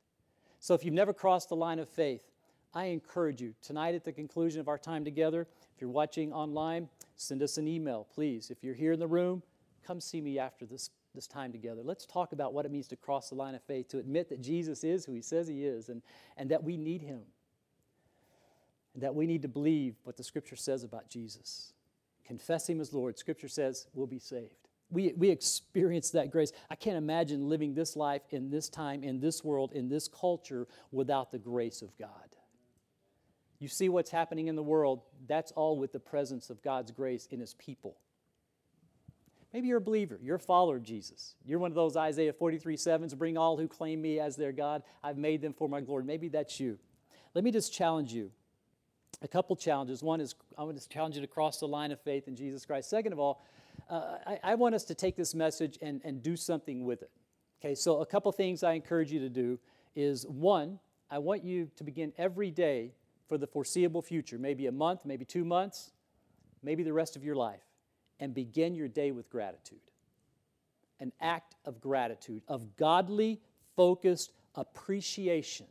So 0.59 0.73
if 0.73 0.83
you've 0.83 0.93
never 0.93 1.13
crossed 1.13 1.49
the 1.49 1.55
line 1.55 1.77
of 1.77 1.87
faith, 1.87 2.23
I 2.73 2.85
encourage 2.85 3.41
you 3.41 3.53
tonight 3.61 3.95
at 3.95 4.03
the 4.03 4.11
conclusion 4.11 4.59
of 4.59 4.67
our 4.67 4.77
time 4.77 5.05
together, 5.05 5.47
if 5.75 5.81
you're 5.81 5.89
watching 5.89 6.33
online, 6.33 6.89
send 7.15 7.43
us 7.43 7.57
an 7.57 7.67
email, 7.67 8.07
please. 8.13 8.49
If 8.49 8.63
you're 8.63 8.73
here 8.73 8.93
in 8.93 8.99
the 8.99 9.07
room, 9.07 9.43
come 9.85 10.01
see 10.01 10.19
me 10.19 10.39
after 10.39 10.65
this, 10.65 10.89
this 11.13 11.27
time 11.27 11.51
together. 11.51 11.81
Let's 11.83 12.05
talk 12.05 12.31
about 12.31 12.53
what 12.53 12.65
it 12.65 12.71
means 12.71 12.87
to 12.87 12.95
cross 12.95 13.29
the 13.29 13.35
line 13.35 13.55
of 13.55 13.61
faith, 13.63 13.87
to 13.89 13.99
admit 13.99 14.29
that 14.29 14.41
Jesus 14.41 14.83
is 14.83 15.05
who 15.05 15.13
he 15.13 15.21
says 15.21 15.47
he 15.47 15.63
is, 15.63 15.89
and, 15.89 16.01
and 16.37 16.49
that 16.49 16.63
we 16.63 16.75
need 16.75 17.01
him 17.01 17.21
that 18.97 19.15
we 19.15 19.27
need 19.27 19.43
to 19.43 19.47
believe 19.47 19.95
what 20.03 20.17
the 20.17 20.23
Scripture 20.23 20.55
says 20.55 20.83
about 20.83 21.09
Jesus. 21.09 21.73
Confess 22.25 22.67
Him 22.67 22.81
as 22.81 22.93
Lord. 22.93 23.17
Scripture 23.17 23.47
says 23.47 23.87
we'll 23.93 24.07
be 24.07 24.19
saved. 24.19 24.67
We, 24.89 25.13
we 25.17 25.29
experience 25.29 26.11
that 26.11 26.31
grace. 26.31 26.51
I 26.69 26.75
can't 26.75 26.97
imagine 26.97 27.49
living 27.49 27.73
this 27.73 27.95
life 27.95 28.21
in 28.29 28.49
this 28.49 28.69
time, 28.69 29.03
in 29.03 29.19
this 29.19 29.43
world, 29.43 29.73
in 29.73 29.89
this 29.89 30.07
culture 30.07 30.67
without 30.91 31.31
the 31.31 31.37
grace 31.37 31.81
of 31.81 31.97
God. 31.97 32.09
You 33.59 33.67
see 33.67 33.89
what's 33.89 34.11
happening 34.11 34.47
in 34.47 34.55
the 34.55 34.63
world, 34.63 35.01
that's 35.27 35.51
all 35.51 35.77
with 35.77 35.91
the 35.91 35.99
presence 35.99 36.49
of 36.49 36.61
God's 36.61 36.91
grace 36.91 37.27
in 37.31 37.39
His 37.39 37.53
people. 37.55 37.97
Maybe 39.53 39.67
you're 39.69 39.77
a 39.77 39.81
believer, 39.81 40.19
you're 40.21 40.35
a 40.35 40.39
follower 40.39 40.77
of 40.77 40.83
Jesus. 40.83 41.35
You're 41.45 41.59
one 41.59 41.71
of 41.71 41.75
those 41.75 41.97
Isaiah 41.97 42.33
43 42.33 42.77
7s, 42.77 43.17
bring 43.17 43.37
all 43.37 43.57
who 43.57 43.67
claim 43.67 44.01
me 44.01 44.19
as 44.19 44.35
their 44.35 44.51
God. 44.51 44.83
I've 45.03 45.17
made 45.17 45.41
them 45.41 45.53
for 45.53 45.67
my 45.67 45.81
glory. 45.81 46.03
Maybe 46.03 46.27
that's 46.27 46.59
you. 46.59 46.77
Let 47.33 47.43
me 47.43 47.51
just 47.51 47.73
challenge 47.73 48.13
you 48.13 48.31
a 49.21 49.27
couple 49.27 49.55
challenges. 49.55 50.03
One 50.03 50.21
is 50.21 50.35
I 50.57 50.63
want 50.63 50.79
to 50.79 50.89
challenge 50.89 51.15
you 51.15 51.21
to 51.21 51.27
cross 51.27 51.59
the 51.59 51.67
line 51.67 51.91
of 51.91 51.99
faith 52.01 52.27
in 52.27 52.35
Jesus 52.35 52.65
Christ. 52.65 52.89
Second 52.89 53.13
of 53.13 53.19
all, 53.19 53.43
uh, 53.89 54.17
I, 54.25 54.39
I, 54.43 54.55
want 54.55 54.75
us 54.75 54.83
to 54.85 54.95
take 54.95 55.15
this 55.15 55.33
message 55.33 55.77
and, 55.81 56.01
and 56.03 56.21
do 56.21 56.35
something 56.35 56.83
with 56.83 57.03
it. 57.03 57.11
Okay, 57.61 57.73
so 57.73 58.01
a 58.01 58.05
couple 58.05 58.31
things 58.31 58.63
I 58.63 58.73
encourage 58.73 59.11
you 59.11 59.19
to 59.19 59.29
do 59.29 59.59
is 59.95 60.25
one, 60.27 60.79
I 61.09 61.19
want 61.19 61.43
you 61.43 61.69
to 61.77 61.83
begin 61.83 62.11
every 62.17 62.51
day 62.51 62.91
for 63.27 63.37
the 63.37 63.47
foreseeable 63.47 64.01
future, 64.01 64.37
maybe 64.37 64.67
a 64.67 64.71
month, 64.71 65.05
maybe 65.05 65.25
two 65.25 65.45
months, 65.45 65.91
maybe 66.63 66.83
the 66.83 66.93
rest 66.93 67.15
of 67.15 67.23
your 67.23 67.35
life, 67.35 67.63
and 68.19 68.33
begin 68.33 68.75
your 68.75 68.87
day 68.87 69.11
with 69.11 69.29
gratitude. 69.29 69.79
An 70.99 71.11
act 71.21 71.55
of 71.65 71.79
gratitude, 71.79 72.41
of 72.47 72.75
godly, 72.77 73.39
focused 73.75 74.33
appreciation 74.55 75.67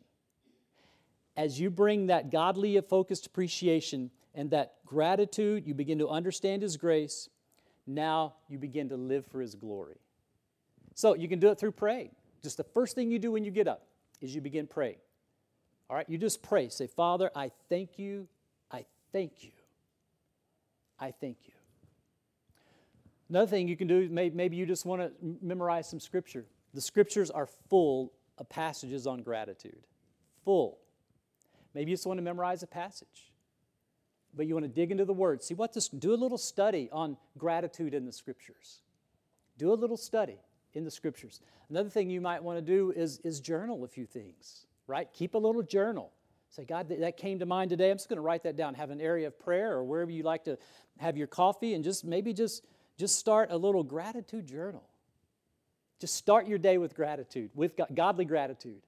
as 1.36 1.60
you 1.60 1.70
bring 1.70 2.06
that 2.06 2.30
godly 2.30 2.80
focused 2.80 3.26
appreciation 3.26 4.10
and 4.34 4.50
that 4.50 4.74
gratitude, 4.84 5.66
you 5.66 5.74
begin 5.74 5.98
to 5.98 6.08
understand 6.08 6.62
His 6.62 6.76
grace. 6.76 7.28
Now 7.86 8.34
you 8.48 8.58
begin 8.58 8.88
to 8.88 8.96
live 8.96 9.26
for 9.26 9.40
His 9.40 9.54
glory. 9.54 9.96
So 10.94 11.14
you 11.14 11.28
can 11.28 11.38
do 11.38 11.50
it 11.50 11.58
through 11.58 11.72
praying. 11.72 12.10
Just 12.42 12.56
the 12.56 12.64
first 12.64 12.94
thing 12.94 13.10
you 13.10 13.18
do 13.18 13.32
when 13.32 13.44
you 13.44 13.50
get 13.50 13.68
up 13.68 13.86
is 14.20 14.34
you 14.34 14.40
begin 14.40 14.66
praying. 14.66 14.96
All 15.88 15.96
right, 15.96 16.08
you 16.08 16.18
just 16.18 16.42
pray. 16.42 16.68
Say, 16.68 16.86
Father, 16.86 17.30
I 17.34 17.50
thank 17.68 17.98
you. 17.98 18.28
I 18.70 18.84
thank 19.12 19.44
you. 19.44 19.52
I 20.98 21.12
thank 21.12 21.36
you. 21.44 21.52
Another 23.28 23.46
thing 23.48 23.68
you 23.68 23.76
can 23.76 23.88
do, 23.88 24.08
maybe 24.08 24.56
you 24.56 24.66
just 24.66 24.86
want 24.86 25.02
to 25.02 25.10
memorize 25.42 25.88
some 25.88 26.00
scripture. 26.00 26.46
The 26.74 26.80
scriptures 26.80 27.30
are 27.30 27.46
full 27.68 28.12
of 28.38 28.48
passages 28.48 29.06
on 29.06 29.22
gratitude. 29.22 29.86
Full. 30.44 30.78
Maybe 31.76 31.90
you 31.90 31.96
just 31.98 32.06
want 32.06 32.16
to 32.16 32.22
memorize 32.22 32.62
a 32.62 32.66
passage, 32.66 33.30
but 34.34 34.46
you 34.46 34.54
want 34.54 34.64
to 34.64 34.70
dig 34.70 34.90
into 34.90 35.04
the 35.04 35.12
Word. 35.12 35.42
See 35.42 35.52
what 35.52 35.74
this, 35.74 35.88
do 35.88 36.14
a 36.14 36.16
little 36.16 36.38
study 36.38 36.88
on 36.90 37.18
gratitude 37.36 37.92
in 37.92 38.06
the 38.06 38.12
Scriptures. 38.12 38.80
Do 39.58 39.70
a 39.70 39.74
little 39.74 39.98
study 39.98 40.38
in 40.72 40.84
the 40.84 40.90
Scriptures. 40.90 41.42
Another 41.68 41.90
thing 41.90 42.08
you 42.08 42.22
might 42.22 42.42
want 42.42 42.56
to 42.56 42.62
do 42.62 42.94
is, 42.96 43.18
is 43.24 43.40
journal 43.40 43.84
a 43.84 43.88
few 43.88 44.06
things, 44.06 44.64
right? 44.86 45.06
Keep 45.12 45.34
a 45.34 45.38
little 45.38 45.62
journal. 45.62 46.10
Say, 46.48 46.64
God, 46.64 46.88
that 46.88 47.18
came 47.18 47.40
to 47.40 47.46
mind 47.46 47.68
today. 47.68 47.90
I'm 47.90 47.98
just 47.98 48.08
going 48.08 48.16
to 48.16 48.22
write 48.22 48.44
that 48.44 48.56
down. 48.56 48.72
Have 48.72 48.88
an 48.88 49.02
area 49.02 49.26
of 49.26 49.38
prayer 49.38 49.74
or 49.74 49.84
wherever 49.84 50.10
you 50.10 50.22
like 50.22 50.44
to 50.44 50.56
have 50.96 51.18
your 51.18 51.26
coffee, 51.26 51.74
and 51.74 51.84
just 51.84 52.06
maybe 52.06 52.32
just 52.32 52.64
just 52.96 53.18
start 53.18 53.50
a 53.52 53.56
little 53.58 53.82
gratitude 53.82 54.46
journal. 54.46 54.88
Just 56.00 56.14
start 56.14 56.46
your 56.46 56.56
day 56.56 56.78
with 56.78 56.94
gratitude, 56.94 57.50
with 57.54 57.78
godly 57.94 58.24
gratitude 58.24 58.80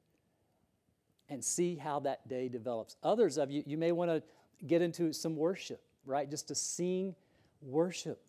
and 1.29 1.45
see 1.45 1.77
how 1.77 2.01
that 2.01 2.27
day 2.29 2.49
develops. 2.49 2.97
Others 3.03 3.39
of 3.39 3.51
you, 3.51 3.63
you 3.67 3.77
may 3.77 3.93
want 3.93 4.11
to 4.11 4.23
get 4.67 4.83
into 4.83 5.13
some 5.13 5.37
worship, 5.37 5.81
right? 6.07 6.29
Just 6.31 6.49
to 6.49 6.55
sing 6.55 7.15
worship 7.63 8.21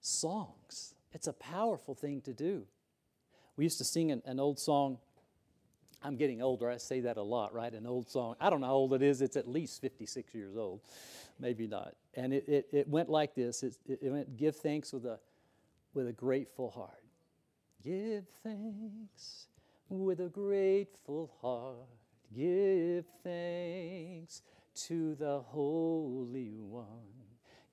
songs. 0.00 0.94
It's 1.12 1.26
a 1.26 1.32
powerful 1.32 1.94
thing 1.94 2.20
to 2.22 2.32
do. 2.32 2.64
We 3.56 3.64
used 3.64 3.78
to 3.78 3.84
sing 3.84 4.10
an, 4.10 4.22
an 4.24 4.40
old 4.40 4.58
song. 4.58 4.98
I'm 6.02 6.16
getting 6.16 6.42
older. 6.42 6.70
I 6.70 6.76
say 6.76 7.00
that 7.00 7.16
a 7.16 7.22
lot, 7.22 7.52
right? 7.52 7.72
An 7.72 7.86
old 7.86 8.08
song. 8.08 8.36
I 8.40 8.50
don't 8.50 8.60
know 8.60 8.68
how 8.68 8.74
old 8.74 8.94
it 8.94 9.02
is. 9.02 9.20
It's 9.20 9.36
at 9.36 9.48
least 9.48 9.80
56 9.80 10.34
years 10.34 10.56
old. 10.56 10.80
Maybe 11.40 11.66
not. 11.66 11.94
And 12.14 12.32
it, 12.32 12.48
it, 12.48 12.68
it 12.72 12.88
went 12.88 13.08
like 13.08 13.34
this 13.34 13.62
it, 13.62 13.76
it 13.86 14.10
went, 14.10 14.36
Give 14.36 14.54
thanks 14.54 14.92
with 14.92 15.04
a, 15.04 15.18
with 15.94 16.08
a 16.08 16.12
grateful 16.12 16.70
heart. 16.70 17.02
Give 17.84 18.24
thanks 18.42 19.46
with 19.88 20.20
a 20.20 20.28
grateful 20.28 21.30
heart. 21.40 21.97
Give 22.34 23.04
thanks 23.22 24.42
to 24.86 25.14
the 25.14 25.40
Holy 25.40 26.58
One. 26.58 26.86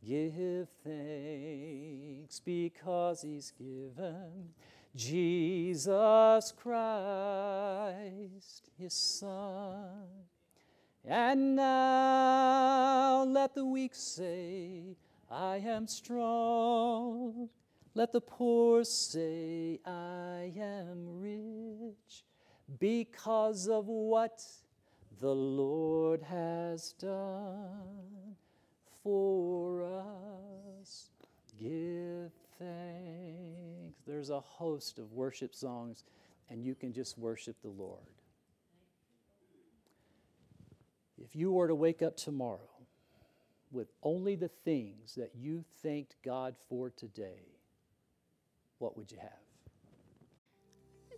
Give 0.06 0.68
thanks 0.84 2.40
because 2.40 3.22
He's 3.22 3.52
given 3.52 4.54
Jesus 4.96 6.54
Christ, 6.58 7.52
His 8.78 8.94
Son. 8.94 10.08
And 11.04 11.56
now 11.56 13.24
let 13.26 13.54
the 13.56 13.66
weak 13.66 13.94
say, 13.94 14.96
I 15.30 15.58
am 15.58 15.88
strong. 15.88 17.50
Let 17.94 18.12
the 18.12 18.22
poor 18.22 18.84
say, 18.84 19.80
I 19.86 20.52
am 20.58 21.20
rich 21.20 22.24
because 22.80 23.68
of 23.68 23.88
what 23.88 24.44
the 25.20 25.34
Lord 25.34 26.22
has 26.24 26.94
done 26.94 28.36
for 29.04 29.84
us. 29.84 31.10
Give 31.60 32.32
thanks. 32.60 33.98
There's 34.06 34.30
a 34.30 34.40
host 34.40 35.00
of 35.00 35.14
worship 35.14 35.56
songs, 35.56 36.04
and 36.50 36.64
you 36.64 36.76
can 36.76 36.92
just 36.92 37.18
worship 37.18 37.56
the 37.62 37.70
Lord. 37.70 38.04
If 41.18 41.36
you 41.36 41.52
were 41.52 41.68
to 41.68 41.76
wake 41.76 42.02
up 42.02 42.18
tomorrow 42.18 42.60
with 43.72 43.88
only 44.04 44.36
the 44.36 44.50
things 44.50 45.16
that 45.16 45.32
you 45.36 45.64
thanked 45.82 46.16
God 46.24 46.56
for 46.70 46.90
today, 46.90 47.46
what 48.80 48.98
would 48.98 49.12
you 49.12 49.18
have? 49.20 49.45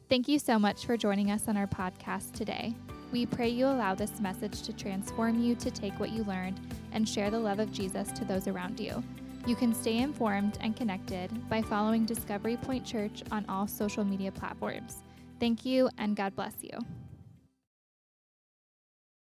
Thank 0.10 0.30
you 0.30 0.40
so 0.40 0.58
much 0.58 0.86
for 0.86 0.96
joining 0.96 1.32
us 1.32 1.50
on 1.50 1.58
our 1.58 1.68
podcast 1.68 2.32
today. 2.32 2.74
We 3.12 3.26
pray 3.26 3.50
you 3.50 3.66
allow 3.66 3.94
this 3.94 4.22
message 4.22 4.62
to 4.62 4.72
transform 4.72 5.42
you 5.42 5.54
to 5.56 5.70
take 5.70 6.00
what 6.00 6.12
you 6.12 6.24
learned 6.24 6.62
and 6.94 7.08
share 7.08 7.30
the 7.30 7.40
love 7.40 7.60
of 7.60 7.74
Jesus 7.74 8.14
to 8.14 8.24
those 8.24 8.48
around 8.48 8.80
you. 8.80 9.04
You 9.46 9.58
can 9.58 9.74
stay 9.76 9.98
informed 9.98 10.60
and 10.62 10.78
connected 10.78 11.50
by 11.50 11.62
following 11.62 12.06
Discovery 12.06 12.56
Point 12.56 12.86
Church 12.86 13.22
on 13.32 13.46
all 13.50 13.68
social 13.68 14.06
media 14.06 14.32
platforms. 14.32 15.04
Thank 15.42 15.66
you, 15.66 15.90
and 15.98 16.16
God 16.16 16.34
bless 16.38 16.54
you. 16.62 16.80